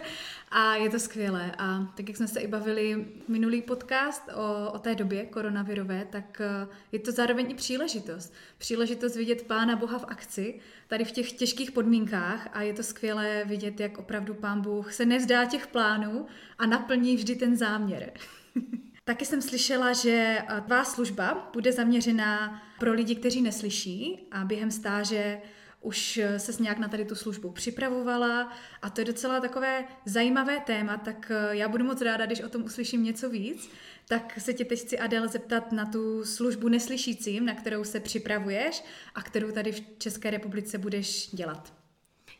a 0.50 0.74
je 0.74 0.90
to 0.90 0.98
skvělé. 0.98 1.52
A 1.58 1.92
tak, 1.96 2.08
jak 2.08 2.16
jsme 2.16 2.28
se 2.28 2.40
i 2.40 2.46
bavili 2.46 3.06
minulý 3.28 3.62
podcast 3.62 4.22
o, 4.34 4.72
o 4.72 4.78
té 4.78 4.94
době 4.94 5.26
koronavirové, 5.26 6.06
tak 6.10 6.40
eh, 6.40 6.68
je 6.92 6.98
to 6.98 7.12
zároveň 7.12 7.50
i 7.50 7.54
příležitost. 7.54 8.32
Příležitost 8.58 9.16
vidět 9.16 9.42
Pána 9.42 9.76
Boha 9.76 9.98
v 9.98 10.04
akci, 10.08 10.60
tady 10.88 11.04
v 11.04 11.12
těch 11.12 11.32
těžkých 11.32 11.72
podmínkách 11.72 12.48
a 12.52 12.62
je 12.62 12.74
to 12.74 12.82
skvělé 12.82 13.44
vidět, 13.44 13.80
jak 13.80 13.98
opravdu 13.98 14.34
Pán 14.34 14.60
Bůh 14.60 14.92
se 14.92 15.06
nevzdá 15.06 15.44
těch 15.44 15.66
plánů 15.66 16.26
a 16.58 16.66
naplní 16.66 17.16
vždy 17.16 17.36
ten 17.36 17.56
záměr. 17.56 18.12
Taky 19.04 19.24
jsem 19.24 19.42
slyšela, 19.42 19.92
že 19.92 20.38
eh, 20.48 20.60
tvá 20.60 20.84
služba 20.84 21.50
bude 21.52 21.72
zaměřená 21.72 22.62
pro 22.78 22.92
lidi, 22.92 23.14
kteří 23.14 23.42
neslyší 23.42 24.26
a 24.30 24.44
během 24.44 24.70
stáže 24.70 25.40
už 25.80 26.20
se 26.36 26.62
nějak 26.62 26.78
na 26.78 26.88
tady 26.88 27.04
tu 27.04 27.14
službu 27.14 27.50
připravovala 27.50 28.52
a 28.82 28.90
to 28.90 29.00
je 29.00 29.04
docela 29.04 29.40
takové 29.40 29.84
zajímavé 30.04 30.60
téma, 30.60 30.96
tak 30.96 31.32
eh, 31.34 31.56
já 31.56 31.68
budu 31.68 31.84
moc 31.84 32.00
ráda, 32.00 32.26
když 32.26 32.40
o 32.40 32.48
tom 32.48 32.64
uslyším 32.64 33.04
něco 33.04 33.30
víc, 33.30 33.70
tak 34.08 34.40
se 34.40 34.54
tě 34.54 34.64
teď 34.64 34.80
chci 34.80 34.98
Adel 34.98 35.28
zeptat 35.28 35.72
na 35.72 35.86
tu 35.86 36.24
službu 36.24 36.68
neslyšícím, 36.68 37.46
na 37.46 37.54
kterou 37.54 37.84
se 37.84 38.00
připravuješ 38.00 38.84
a 39.14 39.22
kterou 39.22 39.50
tady 39.50 39.72
v 39.72 39.82
České 39.98 40.30
republice 40.30 40.78
budeš 40.78 41.30
dělat. 41.30 41.72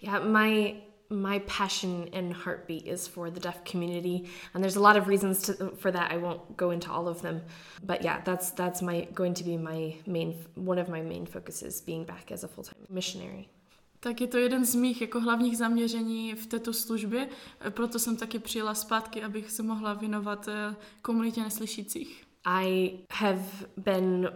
Yeah, 0.02 0.24
my 0.24 0.82
my 1.10 1.38
passion 1.40 2.08
and 2.12 2.32
heartbeat 2.32 2.86
is 2.86 3.08
for 3.08 3.30
the 3.30 3.40
deaf 3.40 3.64
community. 3.64 4.28
And 4.52 4.62
there's 4.62 4.76
a 4.76 4.80
lot 4.80 4.96
of 4.96 5.08
reasons 5.08 5.42
to, 5.42 5.72
for 5.76 5.90
that. 5.90 6.12
I 6.12 6.16
won't 6.18 6.56
go 6.56 6.70
into 6.70 6.90
all 6.90 7.08
of 7.08 7.22
them. 7.22 7.42
But 7.82 8.02
yeah 8.02 8.20
that's 8.24 8.50
that's 8.50 8.82
my 8.82 9.08
going 9.14 9.34
to 9.34 9.44
be 9.44 9.56
my 9.56 9.94
main 10.06 10.34
one 10.54 10.78
of 10.78 10.88
my 10.88 11.02
main 11.02 11.26
focuses 11.26 11.80
being 11.80 12.04
back 12.04 12.30
as 12.32 12.44
a 12.44 12.48
full-time 12.48 12.86
missionary. 12.90 13.48
Tak 14.00 14.20
je 14.20 14.26
to 14.26 14.38
jeden 14.38 14.64
z 14.64 14.74
mých 14.74 15.00
jako 15.00 15.20
hlavních 15.20 15.58
zaměření 15.58 16.34
v 16.34 16.46
této 16.46 16.72
službě, 16.72 17.28
proto 17.70 17.98
jsem 17.98 18.16
taky 18.16 18.38
přijela 18.38 18.74
zpátky, 18.74 19.22
abych 19.22 19.50
se 19.50 19.62
mohla 19.62 19.94
věnovat 19.94 20.48
komunitě 21.02 21.40
neslyšících. 21.40 22.24
I 22.44 22.90
have 23.10 23.42
been 23.76 24.30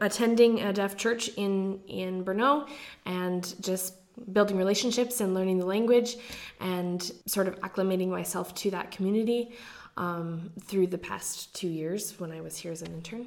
attending 0.00 0.60
a 0.60 0.72
deaf 0.72 0.96
church 1.02 1.38
in 1.38 1.80
in 1.86 2.22
Brno 2.22 2.66
and 3.04 3.68
just 3.68 3.97
building 4.26 4.58
relationships 4.58 5.20
and 5.20 5.34
learning 5.34 5.58
the 5.58 5.66
language 5.66 6.18
and 6.60 7.12
sort 7.26 7.48
of 7.48 7.54
acclimating 7.62 8.10
myself 8.10 8.52
to 8.52 8.70
that 8.70 8.96
community 8.96 9.48
um, 9.96 10.50
through 10.66 10.86
the 10.86 10.98
past 10.98 11.60
two 11.60 11.68
years 11.68 12.20
when 12.20 12.32
I 12.32 12.40
was 12.40 12.62
here 12.62 12.72
as 12.72 12.82
an 12.82 12.94
intern. 12.94 13.26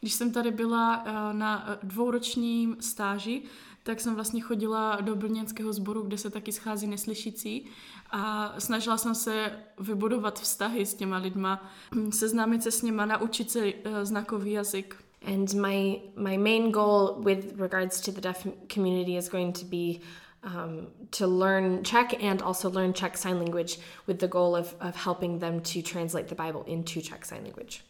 Když 0.00 0.14
jsem 0.14 0.32
tady 0.32 0.50
byla 0.50 1.02
uh, 1.02 1.38
na 1.38 1.68
uh, 1.68 1.88
dvouročním 1.88 2.76
stáži, 2.80 3.42
tak 3.82 4.00
jsem 4.00 4.14
vlastně 4.14 4.40
chodila 4.40 5.00
do 5.00 5.16
brněnského 5.16 5.72
sboru, 5.72 6.02
kde 6.02 6.18
se 6.18 6.30
taky 6.30 6.52
schází 6.52 6.86
neslyšící 6.86 7.66
a 8.10 8.54
snažila 8.58 8.96
jsem 8.96 9.14
se 9.14 9.52
vybudovat 9.78 10.40
vztahy 10.40 10.86
s 10.86 10.94
těma 10.94 11.16
lidma, 11.16 11.70
seznámit 12.10 12.62
se 12.62 12.70
s 12.70 12.82
nima, 12.82 13.06
naučit 13.06 13.50
se 13.50 13.64
uh, 13.66 13.72
znakový 14.02 14.52
jazyk. 14.52 15.05
And 15.22 15.54
my 15.54 16.00
my 16.14 16.36
main 16.36 16.70
goal 16.70 17.20
with 17.24 17.58
regards 17.58 18.00
to 18.00 18.12
the 18.12 18.20
deaf 18.20 18.46
community 18.68 19.16
is 19.16 19.28
going 19.28 19.52
to 19.52 19.64
be 19.64 20.00
um, 20.42 20.86
to 21.10 21.26
learn 21.26 21.82
Czech 21.82 22.22
and 22.22 22.42
also 22.42 22.70
learn 22.70 22.92
Czech 22.92 23.16
Sign 23.16 23.38
Language 23.38 23.78
with 24.06 24.18
the 24.18 24.28
goal 24.28 24.56
of, 24.56 24.74
of 24.80 24.94
helping 24.94 25.38
them 25.38 25.60
to 25.60 25.82
translate 25.82 26.28
the 26.28 26.34
Bible 26.34 26.62
into 26.66 27.00
Czech 27.00 27.24
Sign 27.24 27.42
Language. 27.42 27.80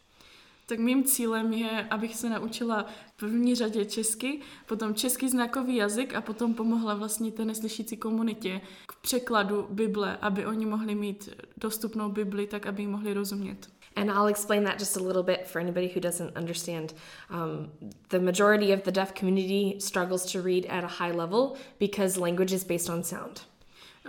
Tak 0.67 0.79
mým 0.79 1.03
cílem 1.03 1.53
je, 1.53 1.87
abych 1.89 2.15
se 2.15 2.29
naučila 2.29 2.85
v 3.07 3.17
první 3.17 3.55
řadě 3.55 3.85
česky, 3.85 4.41
potom 4.65 4.95
český 4.95 5.29
znakový 5.29 5.75
jazyk 5.75 6.15
a 6.15 6.21
potom 6.21 6.53
pomohla 6.53 6.93
vlastně 6.93 7.31
té 7.31 7.45
neslyšící 7.45 7.97
komunitě 7.97 8.61
k 8.87 8.95
překladu 8.95 9.67
Bible, 9.69 10.17
aby 10.17 10.45
oni 10.45 10.65
mohli 10.65 10.95
mít 10.95 11.29
dostupnou 11.57 12.09
Bibli, 12.09 12.47
tak 12.47 12.65
aby 12.65 12.83
ji 12.83 12.87
mohli 12.87 13.13
rozumět. 13.13 13.69
And 13.97 14.11
I'll 14.11 14.27
explain 14.27 14.63
that 14.63 14.79
just 14.79 14.95
a 14.97 14.99
little 14.99 15.23
bit 15.23 15.47
for 15.47 15.59
anybody 15.59 15.87
who 15.87 15.99
doesn't 15.99 16.37
understand. 16.37 16.93
Um, 17.29 17.71
the 18.09 18.19
majority 18.19 18.71
of 18.71 18.83
the 18.83 18.91
deaf 18.91 19.13
community 19.13 19.79
struggles 19.79 20.31
to 20.31 20.41
read 20.41 20.65
at 20.67 20.83
a 20.83 20.87
high 20.87 21.11
level 21.11 21.57
because 21.79 22.19
language 22.19 22.53
is 22.53 22.63
based 22.63 22.89
on 22.89 23.03
sound. 23.03 23.41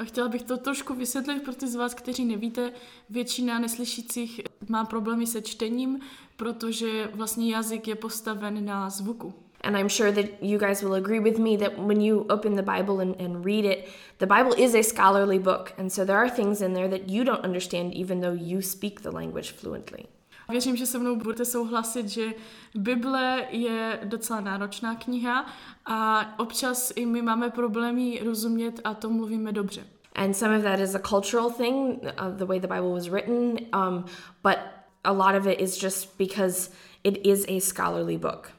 Chtěla 0.04 0.28
bych 0.28 0.42
to 0.42 0.56
trošku 0.56 0.94
vysvětlit 0.94 1.42
pro 1.42 1.54
ty 1.54 1.68
z 1.68 1.74
vás, 1.74 1.94
kteří 1.94 2.24
nevíte. 2.24 2.72
Většina 3.10 3.58
neslyšících 3.58 4.40
má 4.68 4.84
problémy 4.84 5.26
se 5.26 5.42
čtením, 5.42 6.00
protože 6.36 7.06
vlastně 7.06 7.52
jazyk 7.52 7.88
je 7.88 7.94
postaven 7.94 8.64
na 8.64 8.90
zvuku. 8.90 9.34
And 9.62 9.76
I'm 9.76 9.88
sure 9.88 10.12
that 10.12 10.42
you 10.42 10.58
guys 10.58 10.82
will 10.82 10.94
agree 10.94 11.18
with 11.18 11.38
me 11.38 11.56
that 11.56 11.78
when 11.78 12.00
you 12.00 12.26
open 12.30 12.54
the 12.54 12.62
Bible 12.62 13.00
and, 13.00 13.20
and 13.20 13.44
read 13.44 13.64
it, 13.64 13.88
the 14.18 14.26
Bible 14.26 14.52
is 14.52 14.74
a 14.74 14.82
scholarly 14.82 15.38
book. 15.38 15.72
And 15.78 15.92
so 15.92 16.04
there 16.04 16.16
are 16.16 16.30
things 16.30 16.62
in 16.62 16.74
there 16.74 16.88
that 16.88 17.08
you 17.08 17.24
don't 17.24 17.44
understand 17.44 17.94
even 17.94 18.20
though 18.20 18.32
you 18.32 18.62
speak 18.62 19.02
the 19.02 19.10
language 19.10 19.50
fluently. 19.52 20.06
Věřím, 20.50 20.76
že 20.76 20.86
se 20.86 20.98
mnou 20.98 21.16
budete 21.16 21.44
souhlasit, 21.44 22.08
že 22.08 22.26
Bible 22.74 23.46
je 23.50 24.00
docela 24.04 24.40
náročná 24.40 24.94
kniha 24.94 25.46
a 25.86 26.26
občas 26.38 26.92
i 26.96 27.06
my 27.06 27.22
máme 27.22 27.50
problémy 27.50 28.20
rozumět 28.24 28.80
a 28.84 28.94
to 28.94 29.10
mluvíme 29.10 29.52
dobře. 29.52 29.84
And 30.14 30.34
some 30.34 30.56
of 30.56 30.62
that 30.62 30.80
is 30.80 30.94
a 30.94 30.98
cultural 30.98 31.50
thing, 31.50 32.02
uh, 32.02 32.36
the 32.36 32.44
way 32.44 32.60
the 32.60 32.66
Bible 32.66 32.92
was 32.92 33.08
written, 33.08 33.58
um, 33.72 34.04
but 34.42 34.58
a 35.04 35.12
lot 35.12 35.34
of 35.34 35.46
it 35.46 35.60
is 35.60 35.78
just 35.78 36.18
because 36.18 36.70
it 37.04 37.26
is 37.26 37.44
a 37.48 37.60
scholarly 37.60 38.18
book. 38.18 38.57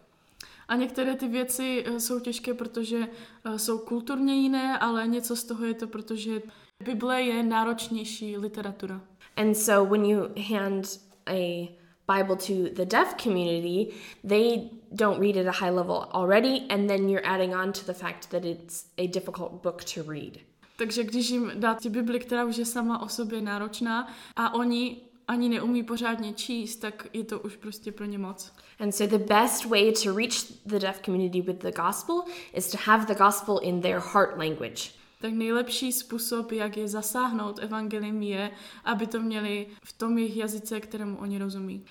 A 0.69 0.75
některé 0.75 1.15
ty 1.15 1.27
věci 1.27 1.83
eh, 1.85 1.99
jsou 1.99 2.19
těžké, 2.19 2.53
protože 2.53 3.07
eh, 3.45 3.59
jsou 3.59 3.77
kulturně 3.77 4.35
jiné, 4.35 4.77
ale 4.77 5.07
něco 5.07 5.35
z 5.35 5.43
toho 5.43 5.65
je 5.65 5.73
to, 5.73 5.87
protože 5.87 6.41
Bible 6.83 7.21
je 7.21 7.43
náročnější 7.43 8.37
literatura. 8.37 9.01
And 9.37 9.55
so 9.55 9.91
when 9.91 10.05
you 10.05 10.19
hand 10.49 10.85
a 11.27 11.69
Bible 12.15 12.35
to 12.35 12.53
the 12.73 12.85
deaf 12.85 13.15
community, 13.23 13.93
they 14.27 14.69
don't 14.91 15.19
read 15.19 15.37
at 15.37 15.47
a 15.47 15.65
high 15.65 15.75
level 15.75 16.07
already, 16.11 16.61
and 16.69 16.87
then 16.87 17.09
you're 17.09 17.27
adding 17.27 17.55
on 17.55 17.71
to 17.71 17.85
the 17.85 17.93
fact 17.93 18.29
that 18.29 18.45
it's 18.45 18.85
a 18.97 19.07
difficult 19.07 19.51
book 19.63 19.83
to 19.83 20.03
read. 20.11 20.37
Takže 20.77 21.03
když 21.03 21.29
jim 21.29 21.51
dáte 21.55 21.89
Bibli, 21.89 22.19
která 22.19 22.45
už 22.45 22.57
je 22.57 22.65
sama 22.65 23.01
o 23.01 23.09
sobě 23.09 23.41
náročná 23.41 24.07
a 24.35 24.53
oni 24.53 24.97
ani 25.29 25.49
neumí 25.49 25.83
pořádně 25.83 26.33
číst, 26.33 26.75
tak 26.75 27.07
je 27.13 27.23
to 27.23 27.39
už 27.39 27.55
prostě 27.55 27.91
pro 27.91 28.05
ně 28.05 28.17
moc. 28.17 28.51
And 28.79 28.91
so 28.91 29.17
the 29.17 29.25
best 29.25 29.65
way 29.65 29.91
to 30.03 30.17
reach 30.17 30.51
the 30.65 30.79
deaf 30.79 31.01
community 31.05 31.41
with 31.41 31.57
the 31.57 31.71
gospel 31.71 32.15
is 32.53 32.71
to 32.71 32.77
have 32.83 33.05
the 33.05 33.23
gospel 33.23 33.59
in 33.61 33.81
their 33.81 33.99
heart 33.99 34.37
language. 34.37 34.91
Tak 35.21 35.33
nejlepší 35.33 35.91
způsob, 35.91 36.51
jak 36.51 36.77
je 36.77 36.87
zasáhnout 36.87 37.59
evangelium, 37.59 38.21
je, 38.21 38.51
aby 38.83 39.07
to 39.07 39.19
měli 39.19 39.67
v 39.83 39.93
tom 39.93 40.17
jejich 40.17 40.37
jazyce, 40.37 40.79
kterému 40.79 41.17
oni 41.17 41.37
rozumí. 41.37 41.85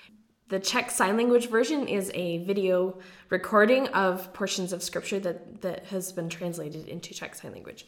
The 0.49 0.59
Czech 0.59 0.91
Sign 0.91 1.17
Language 1.17 1.49
version 1.49 1.89
is 1.89 2.11
a 2.15 2.45
video 2.47 2.95
recording 3.31 3.89
of 3.95 4.29
portions 4.29 4.73
of 4.73 4.83
scripture 4.83 5.21
that, 5.21 5.37
that 5.61 5.93
has 5.93 6.13
been 6.13 6.29
translated 6.29 6.89
into 6.89 7.15
Czech 7.15 7.35
Sign 7.35 7.53
Language. 7.53 7.85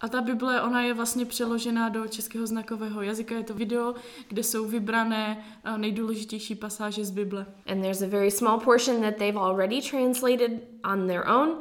A 0.00 0.08
ta 0.08 0.20
Bible, 0.20 0.62
ona 0.62 0.82
je 0.82 0.94
vlastně 0.94 1.26
přeložená 1.26 1.88
do 1.88 2.08
českého 2.08 2.46
znakového 2.46 3.02
jazyka. 3.02 3.34
Je 3.34 3.44
to 3.44 3.54
video, 3.54 3.94
kde 4.28 4.42
jsou 4.42 4.68
vybrané 4.68 5.44
eh, 5.64 5.78
nejdůležitější 5.78 6.54
pasáže 6.54 7.04
z 7.04 7.10
Bible. 7.10 7.46
And 7.66 7.80
there's 7.80 8.02
a 8.02 8.06
very 8.06 8.30
small 8.30 8.60
portion 8.60 9.02
that 9.02 9.16
they've 9.16 9.40
already 9.40 9.82
translated 9.82 10.50
on 10.92 11.06
their 11.06 11.28
own, 11.28 11.58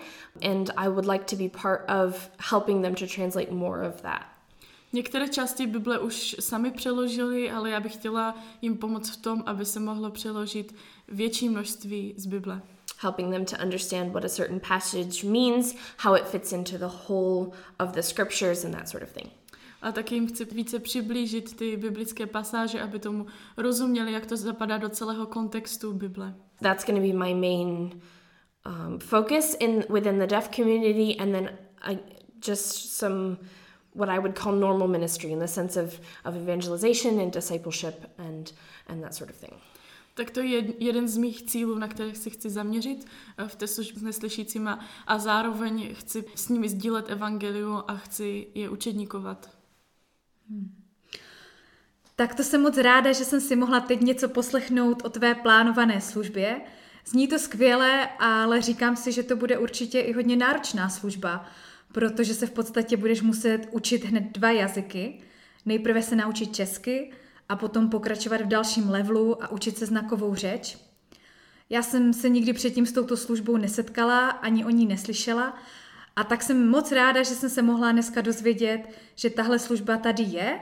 and 0.51 0.71
I 0.77 0.89
would 0.89 1.05
like 1.05 1.25
to 1.25 1.35
be 1.35 1.49
part 1.61 1.81
of 2.05 2.29
helping 2.51 2.81
them 2.81 2.95
to 2.95 3.05
translate 3.15 3.51
more 3.51 3.87
of 3.87 4.01
that. 4.01 4.21
Některé 4.93 5.29
části 5.29 5.67
Bible 5.67 5.99
už 5.99 6.35
sami 6.39 6.71
přeložili, 6.71 7.51
ale 7.51 7.69
já 7.69 7.79
bych 7.79 7.93
chtěla 7.93 8.35
jim 8.61 8.77
pomoct 8.77 9.09
v 9.09 9.21
tom, 9.21 9.43
aby 9.45 9.65
se 9.65 9.79
mohlo 9.79 10.11
přeložit 10.11 10.75
větší 11.07 11.49
množství 11.49 12.13
z 12.17 12.25
Bible. 12.25 12.61
Helping 13.01 13.31
them 13.31 13.45
to 13.45 13.59
understand 13.59 14.13
what 14.13 14.25
a 14.25 14.29
certain 14.29 14.59
passage 14.59 15.23
means, 15.23 15.75
how 15.97 16.15
it 16.15 16.27
fits 16.27 16.53
into 16.53 16.77
the 16.77 16.87
whole 16.87 17.53
of 17.79 17.93
the 17.93 18.03
scriptures, 18.03 18.65
and 18.65 18.73
that 18.73 18.89
sort 18.89 19.03
of 19.03 19.09
thing. 19.09 19.31
A 19.81 19.91
taky 19.91 20.15
jim 20.15 20.27
chci 20.27 20.45
více 20.45 20.79
přiblížit 20.79 21.55
ty 21.55 21.77
biblické 21.77 22.25
pasáže, 22.25 22.81
aby 22.81 22.99
tomu 22.99 23.25
rozuměli, 23.57 24.11
jak 24.11 24.25
to 24.25 24.37
zapadá 24.37 24.77
do 24.77 24.89
celého 24.89 25.25
kontextu 25.25 25.93
Bible. 25.93 26.33
That's 26.61 26.85
going 26.85 26.99
to 26.99 27.07
be 27.07 27.25
my 27.25 27.33
main 27.33 28.01
um, 28.65 28.99
focus 28.99 29.55
in 29.59 29.85
within 29.89 30.19
the 30.19 30.27
deaf 30.27 30.49
community, 30.49 31.19
and 31.19 31.31
then 31.33 31.57
I, 31.81 31.99
just 32.39 32.97
some 32.97 33.37
what 33.93 34.09
I 34.09 34.19
would 34.19 34.35
call 34.35 34.53
normal 34.53 34.87
ministry 34.87 35.31
in 35.31 35.39
the 35.39 35.47
sense 35.47 35.77
of, 35.77 35.99
of 36.25 36.35
evangelization 36.35 37.19
and 37.19 37.31
discipleship 37.31 38.05
and 38.17 38.51
and 38.87 39.03
that 39.03 39.15
sort 39.15 39.29
of 39.29 39.37
thing. 39.37 39.55
Tak 40.19 40.31
to 40.31 40.39
je 40.39 40.73
jeden 40.79 41.07
z 41.07 41.17
mých 41.17 41.43
cílů, 41.43 41.77
na 41.77 41.87
kterých 41.87 42.17
si 42.17 42.29
chci 42.29 42.49
zaměřit 42.49 43.05
eh, 43.37 43.47
v 43.47 43.55
té 43.55 43.67
službě 43.67 43.99
s 43.99 44.03
neslyšícíma 44.03 44.79
a 45.07 45.19
zároveň 45.19 45.95
chci 45.95 46.25
s 46.35 46.49
nimi 46.49 46.69
sdílet 46.69 47.09
evangelium 47.09 47.83
a 47.87 47.95
chci 47.95 48.47
je 48.55 48.69
učedníkovat. 48.69 49.49
Hmm. 50.49 50.75
Tak 52.15 52.35
to 52.35 52.43
jsem 52.43 52.61
moc 52.61 52.77
ráda, 52.77 53.11
že 53.11 53.25
jsem 53.25 53.41
si 53.41 53.55
mohla 53.55 53.79
teď 53.79 54.01
něco 54.01 54.29
poslechnout 54.29 55.05
o 55.05 55.09
tvé 55.09 55.35
plánované 55.35 56.01
službě. 56.01 56.61
Zní 57.05 57.27
to 57.27 57.39
skvěle, 57.39 58.09
ale 58.19 58.61
říkám 58.61 58.95
si, 58.95 59.11
že 59.11 59.23
to 59.23 59.35
bude 59.35 59.57
určitě 59.57 59.99
i 59.99 60.13
hodně 60.13 60.35
náročná 60.35 60.89
služba, 60.89 61.45
protože 61.91 62.33
se 62.33 62.45
v 62.45 62.51
podstatě 62.51 62.97
budeš 62.97 63.21
muset 63.21 63.67
učit 63.71 64.05
hned 64.05 64.23
dva 64.31 64.51
jazyky. 64.51 65.21
Nejprve 65.65 66.01
se 66.01 66.15
naučit 66.15 66.55
česky 66.55 67.11
a 67.49 67.55
potom 67.55 67.89
pokračovat 67.89 68.41
v 68.41 68.47
dalším 68.47 68.89
levelu 68.89 69.43
a 69.43 69.51
učit 69.51 69.77
se 69.77 69.85
znakovou 69.85 70.35
řeč. 70.35 70.77
Já 71.69 71.83
jsem 71.83 72.13
se 72.13 72.29
nikdy 72.29 72.53
předtím 72.53 72.85
s 72.85 72.91
touto 72.91 73.17
službou 73.17 73.57
nesetkala, 73.57 74.29
ani 74.29 74.65
o 74.65 74.69
ní 74.69 74.85
neslyšela 74.85 75.57
a 76.15 76.23
tak 76.23 76.43
jsem 76.43 76.69
moc 76.69 76.91
ráda, 76.91 77.23
že 77.23 77.35
jsem 77.35 77.49
se 77.49 77.61
mohla 77.61 77.91
dneska 77.91 78.21
dozvědět, 78.21 78.89
že 79.15 79.29
tahle 79.29 79.59
služba 79.59 79.97
tady 79.97 80.23
je 80.23 80.59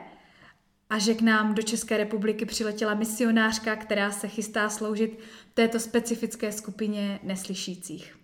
a 0.90 1.00
že 1.00 1.14
k 1.14 1.22
nám 1.22 1.56
do 1.56 1.62
České 1.62 1.98
republiky 1.98 2.46
přiletěla 2.46 2.94
misionářka, 2.94 3.76
která 3.76 4.12
se 4.12 4.28
chystá 4.28 4.70
sloužit 4.70 5.20
této 5.54 5.80
specifické 5.80 6.52
skupině 6.52 7.20
neslyšících. 7.24 8.18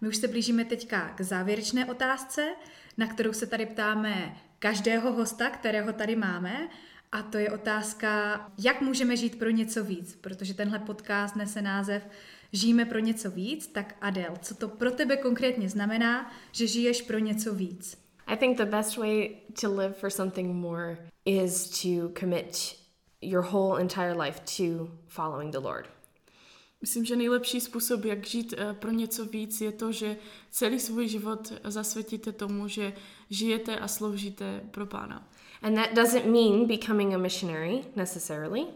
My 0.00 0.08
už 0.08 0.16
se 0.16 0.28
blížíme 0.28 0.64
teďka 0.64 1.08
k 1.08 1.20
závěrečné 1.20 1.86
otázce, 1.86 2.46
na 2.98 3.06
kterou 3.06 3.32
se 3.32 3.46
tady 3.46 3.66
ptáme 3.66 4.36
každého 4.58 5.12
hosta, 5.12 5.50
kterého 5.50 5.92
tady 5.92 6.16
máme 6.16 6.68
a 7.16 7.22
to 7.22 7.38
je 7.38 7.50
otázka, 7.50 8.40
jak 8.58 8.80
můžeme 8.80 9.16
žít 9.16 9.38
pro 9.38 9.50
něco 9.50 9.84
víc, 9.84 10.18
protože 10.20 10.54
tenhle 10.54 10.78
podcast 10.78 11.36
nese 11.36 11.62
název 11.62 12.02
Žijeme 12.52 12.84
pro 12.84 12.98
něco 12.98 13.30
víc, 13.30 13.66
tak 13.66 13.96
Adel, 14.00 14.32
co 14.42 14.54
to 14.54 14.68
pro 14.68 14.90
tebe 14.90 15.16
konkrétně 15.16 15.68
znamená, 15.68 16.32
že 16.52 16.66
žiješ 16.66 17.02
pro 17.02 17.18
něco 17.18 17.54
víc? 17.54 17.98
I 18.26 18.36
think 18.36 18.58
the 18.58 18.64
best 18.64 18.96
way 18.96 19.36
to 19.60 19.74
live 19.74 19.92
for 19.92 20.10
something 20.10 20.54
more 20.54 20.98
is 21.24 21.82
to 21.82 22.20
commit 22.20 22.76
your 23.20 23.44
whole 23.44 23.80
entire 23.80 24.12
life 24.12 24.40
to 24.40 24.88
following 25.08 25.52
the 25.52 25.58
Lord. 25.58 25.90
Myslím, 26.80 27.04
že 27.04 27.16
nejlepší 27.16 27.60
způsob, 27.60 28.04
jak 28.04 28.26
žít 28.26 28.54
eh, 28.58 28.74
pro 28.74 28.90
něco 28.90 29.24
víc, 29.24 29.60
je 29.60 29.72
to, 29.72 29.92
že 29.92 30.16
celý 30.50 30.80
svůj 30.80 31.08
život 31.08 31.52
zasvětíte 31.64 32.32
tomu, 32.32 32.68
že 32.68 32.92
žijete 33.30 33.78
a 33.78 33.88
sloužíte 33.88 34.60
pro 34.70 34.86
Pána. 34.86 35.28
And 35.62 35.76
that 35.76 35.94
doesn't 35.94 36.26
mean 36.26 36.66
becoming 36.66 37.14
a 37.14 37.18
missionary 37.18 37.84
necessarily. 37.96 38.66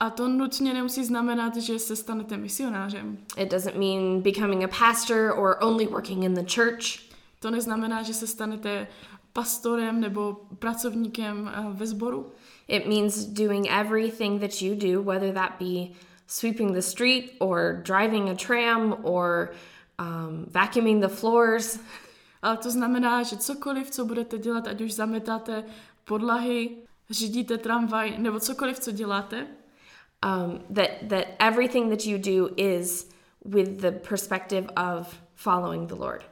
A 0.00 0.10
to 0.10 0.28
nutně 0.28 0.74
nemusí 0.74 1.04
znamenat, 1.04 1.56
že 1.56 1.78
se 1.78 1.96
stanete 1.96 2.36
misionářem. 2.36 3.18
It 3.36 3.50
doesn't 3.50 3.76
mean 3.76 4.20
becoming 4.20 4.64
a 4.64 4.68
pastor 4.68 5.32
or 5.36 5.56
only 5.60 5.86
working 5.86 6.24
in 6.24 6.34
the 6.34 6.44
church. 6.54 7.12
To 7.40 7.50
neznamená, 7.50 8.02
že 8.02 8.14
se 8.14 8.26
stanete 8.26 8.86
pastorem 9.32 10.00
nebo 10.00 10.40
pracovníkem 10.58 11.50
eh, 11.54 11.64
ve 11.72 11.86
sboru. 11.86 12.32
It 12.68 12.86
means 12.86 13.24
doing 13.24 13.66
everything 13.70 14.40
that 14.40 14.62
you 14.62 14.74
do, 14.74 15.02
whether 15.02 15.32
that 15.32 15.52
be 15.58 15.90
sweeping 16.26 16.72
the 16.72 16.82
street 16.82 17.32
or 17.38 17.82
driving 17.82 18.30
a 18.30 18.34
tram 18.34 18.96
or 19.02 19.52
um, 19.98 20.46
vacuuming 20.50 21.00
the 21.00 21.08
floors. 21.08 21.78
Ale 22.42 22.56
to 22.56 22.70
znamená, 22.70 23.22
že 23.22 23.36
cokoliv, 23.36 23.90
co 23.90 24.04
budete 24.04 24.38
dělat, 24.38 24.66
ať 24.66 24.80
už 24.80 24.92
zametáte 24.92 25.64
podlahy, 26.04 26.76
řídíte 27.10 27.58
tramvaj 27.58 28.18
nebo 28.18 28.40
cokoliv, 28.40 28.78
co 28.78 28.90
děláte, 28.90 29.46
um, 30.26 30.74
that, 30.74 30.90
that 31.08 31.24
everything 31.38 31.90
that 31.90 32.06
you 32.06 32.18
do 32.18 32.54
is 32.56 33.10
with 33.44 33.68
the 33.68 33.90
perspective 33.90 34.66
of 34.98 35.16
following 35.34 35.88
the 35.88 35.94
Lord. 35.94 36.24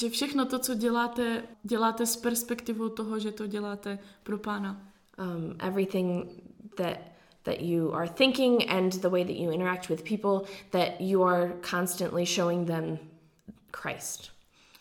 Že 0.00 0.10
všechno 0.10 0.46
to, 0.46 0.58
co 0.58 0.74
děláte, 0.74 1.42
děláte 1.62 2.06
s 2.06 2.16
perspektivou 2.16 2.88
toho, 2.88 3.18
že 3.18 3.32
to 3.32 3.46
děláte 3.46 3.98
pro 4.22 4.38
Pána. 4.38 4.82
Um, 5.18 5.56
everything 5.58 6.28
that 6.76 6.98
that 7.44 7.60
you 7.60 7.92
are 7.92 8.08
thinking 8.08 8.64
and 8.68 8.92
the 9.02 9.08
way 9.08 9.24
that 9.24 9.36
you 9.36 9.50
interact 9.50 9.88
with 9.88 10.02
people, 10.04 10.48
that 10.70 11.00
you 11.00 11.22
are 11.22 11.52
constantly 11.70 12.26
showing 12.26 12.64
them 12.64 12.98
Christ. 13.70 14.33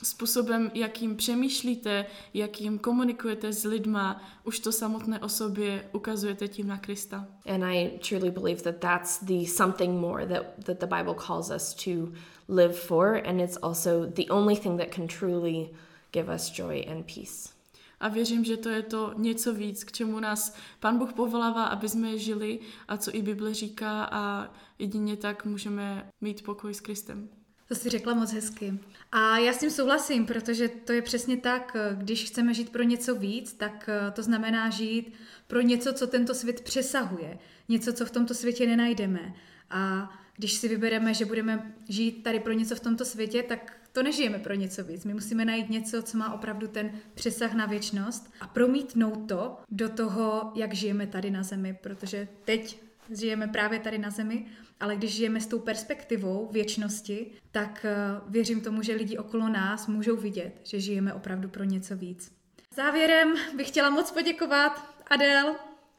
Způsobem, 0.03 0.71
jakým 0.73 1.15
přemýšlíte, 1.15 2.05
jakým 2.33 2.79
komunikujete 2.79 3.53
s 3.53 3.63
lidma, 3.63 4.21
už 4.43 4.59
to 4.59 4.71
samotné 4.71 5.19
o 5.19 5.29
sobě 5.29 5.89
ukazujete 5.93 6.47
tím 6.47 6.67
na 6.67 6.77
Krista. 6.77 7.27
And 7.45 7.63
I 7.63 7.99
truly 8.09 8.31
believe 8.31 8.61
that 8.61 8.75
that's 8.77 9.23
the 9.23 9.45
something 9.47 10.01
more 10.01 10.25
that, 10.25 10.45
that 10.65 10.79
the 10.79 10.95
Bible 10.97 11.15
calls 11.27 11.49
us 11.49 11.73
to 11.73 12.11
live 12.47 12.73
for, 12.73 13.21
and 13.25 13.41
it's 13.41 13.57
also 13.61 14.05
the 14.05 14.25
only 14.29 14.55
thing 14.55 14.79
that 14.79 14.95
can 14.95 15.07
truly 15.07 15.69
give 16.11 16.35
us 16.35 16.51
joy 16.51 16.85
and 16.91 17.05
peace. 17.05 17.53
A 17.99 18.07
věřím, 18.07 18.43
že 18.43 18.57
to 18.57 18.69
je 18.69 18.81
to 18.81 19.13
něco 19.17 19.53
víc, 19.53 19.83
k 19.83 19.91
čemu 19.91 20.19
nás 20.19 20.55
Pán 20.79 20.97
Bůh 20.97 21.13
povolává, 21.13 21.63
aby 21.63 21.89
jsme 21.89 22.17
žili 22.17 22.59
a 22.87 22.97
co 22.97 23.15
i 23.15 23.21
Bible 23.21 23.53
říká 23.53 24.03
a 24.11 24.53
jedině 24.79 25.17
tak 25.17 25.45
můžeme 25.45 26.09
mít 26.21 26.43
pokoj 26.43 26.73
s 26.73 26.81
Kristem. 26.81 27.29
To 27.67 27.75
si 27.75 27.89
řekla 27.89 28.13
moc 28.13 28.33
hezky. 28.33 28.79
A 29.11 29.37
já 29.37 29.53
s 29.53 29.57
tím 29.57 29.69
souhlasím, 29.69 30.25
protože 30.25 30.67
to 30.67 30.93
je 30.93 31.01
přesně 31.01 31.37
tak, 31.37 31.77
když 31.93 32.23
chceme 32.23 32.53
žít 32.53 32.69
pro 32.69 32.83
něco 32.83 33.15
víc, 33.15 33.53
tak 33.53 33.89
eh, 33.89 34.11
to 34.11 34.23
znamená 34.23 34.69
žít 34.69 35.13
pro 35.47 35.61
něco, 35.61 35.93
co 35.93 36.07
tento 36.07 36.33
svět 36.33 36.61
přesahuje. 36.61 37.37
Něco, 37.69 37.93
co 37.93 38.05
v 38.05 38.11
tomto 38.11 38.33
světě 38.33 38.67
nenajdeme. 38.67 39.33
A 39.69 40.11
když 40.37 40.53
si 40.53 40.67
vybereme, 40.67 41.13
že 41.13 41.25
budeme 41.25 41.73
žít 41.89 42.23
tady 42.23 42.39
pro 42.39 42.53
něco 42.53 42.75
v 42.75 42.79
tomto 42.79 43.05
světě, 43.05 43.43
tak 43.43 43.77
to 43.91 44.03
nežijeme 44.03 44.39
pro 44.39 44.53
něco 44.53 44.83
víc. 44.83 45.05
My 45.05 45.13
musíme 45.13 45.45
najít 45.45 45.69
něco, 45.69 46.01
co 46.01 46.17
má 46.17 46.33
opravdu 46.33 46.67
ten 46.67 46.91
přesah 47.13 47.53
na 47.53 47.65
věčnost 47.65 48.33
a 48.41 48.47
promítnout 48.47 49.27
to 49.27 49.57
do 49.69 49.89
toho, 49.89 50.51
jak 50.55 50.73
žijeme 50.73 51.07
tady 51.07 51.31
na 51.31 51.43
zemi, 51.43 51.77
protože 51.83 52.27
teď 52.45 52.79
žijeme 53.09 53.47
právě 53.47 53.79
tady 53.79 53.97
na 53.97 54.09
zemi, 54.09 54.45
ale 54.79 54.95
když 54.95 55.13
žijeme 55.13 55.41
s 55.41 55.47
tou 55.47 55.59
perspektivou 55.59 56.49
věčnosti, 56.51 57.31
tak 57.51 57.85
eh, 57.85 57.95
věřím 58.27 58.61
tomu, 58.61 58.81
že 58.81 58.93
lidi 58.93 59.17
okolo 59.17 59.49
nás 59.49 59.87
můžou 59.87 60.15
vidět, 60.15 60.61
že 60.63 60.79
žijeme 60.79 61.13
opravdu 61.13 61.49
pro 61.49 61.63
něco 61.63 61.95
víc. 61.95 62.31
Závěrem 62.75 63.35
bych 63.55 63.67
chtěla 63.67 63.89
moc 63.89 64.11
poděkovat 64.11 64.95
Adel, 65.07 65.55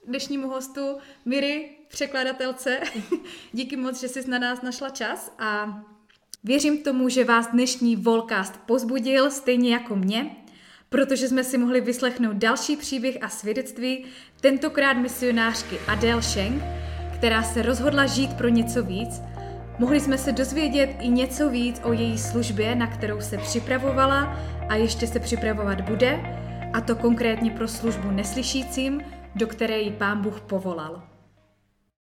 dnešnímu 0.07 0.49
hostu, 0.49 0.99
Miri, 1.25 1.71
překladatelce. 1.89 2.81
Díky 3.53 3.77
moc, 3.77 4.01
že 4.01 4.09
jsi 4.09 4.31
na 4.31 4.39
nás 4.39 4.63
našla 4.63 4.91
čas 4.91 5.35
a 5.39 5.83
věřím 6.45 6.83
tomu, 6.83 7.09
že 7.09 7.25
vás 7.25 7.47
dnešní 7.47 7.97
Volcast 7.97 8.61
pozbudil, 8.67 9.31
stejně 9.31 9.73
jako 9.73 9.97
mě, 9.97 10.37
protože 10.89 11.29
jsme 11.29 11.45
si 11.45 11.59
mohli 11.59 11.81
vyslechnout 11.81 12.37
další 12.37 12.77
příběh 12.77 13.19
a 13.23 13.29
svědectví, 13.29 14.05
tentokrát 14.41 14.93
misionářky 14.93 15.79
Adele 15.87 16.23
Schenk, 16.23 16.63
která 17.25 17.43
se 17.43 17.63
rozhodla 17.63 18.07
žít 18.07 18.35
pro 18.35 18.49
něco 18.49 18.83
víc, 18.83 19.23
mohli 19.79 20.01
jsme 20.01 20.19
se 20.19 20.33
dozvědět 20.33 20.97
i 21.01 21.09
něco 21.09 21.51
víc 21.51 21.81
o 21.85 21.93
její 21.93 22.19
službě, 22.19 22.75
na 22.75 22.87
kterou 22.87 23.21
se 23.21 23.39
připravovala 23.39 24.39
a 24.69 24.75
ještě 24.75 25.07
se 25.07 25.21
připravovat 25.21 25.81
bude, 25.81 26.21
a 26.73 26.81
to 26.81 26.97
konkrétně 26.97 27.51
pro 27.51 27.69
službu 27.69 28.11
neslyšícím, 28.11 29.01
do 29.35 29.47
které 29.47 29.79
ji 29.79 29.91
pán 29.91 30.23
Bůh 30.23 30.41
povolal. 30.41 31.14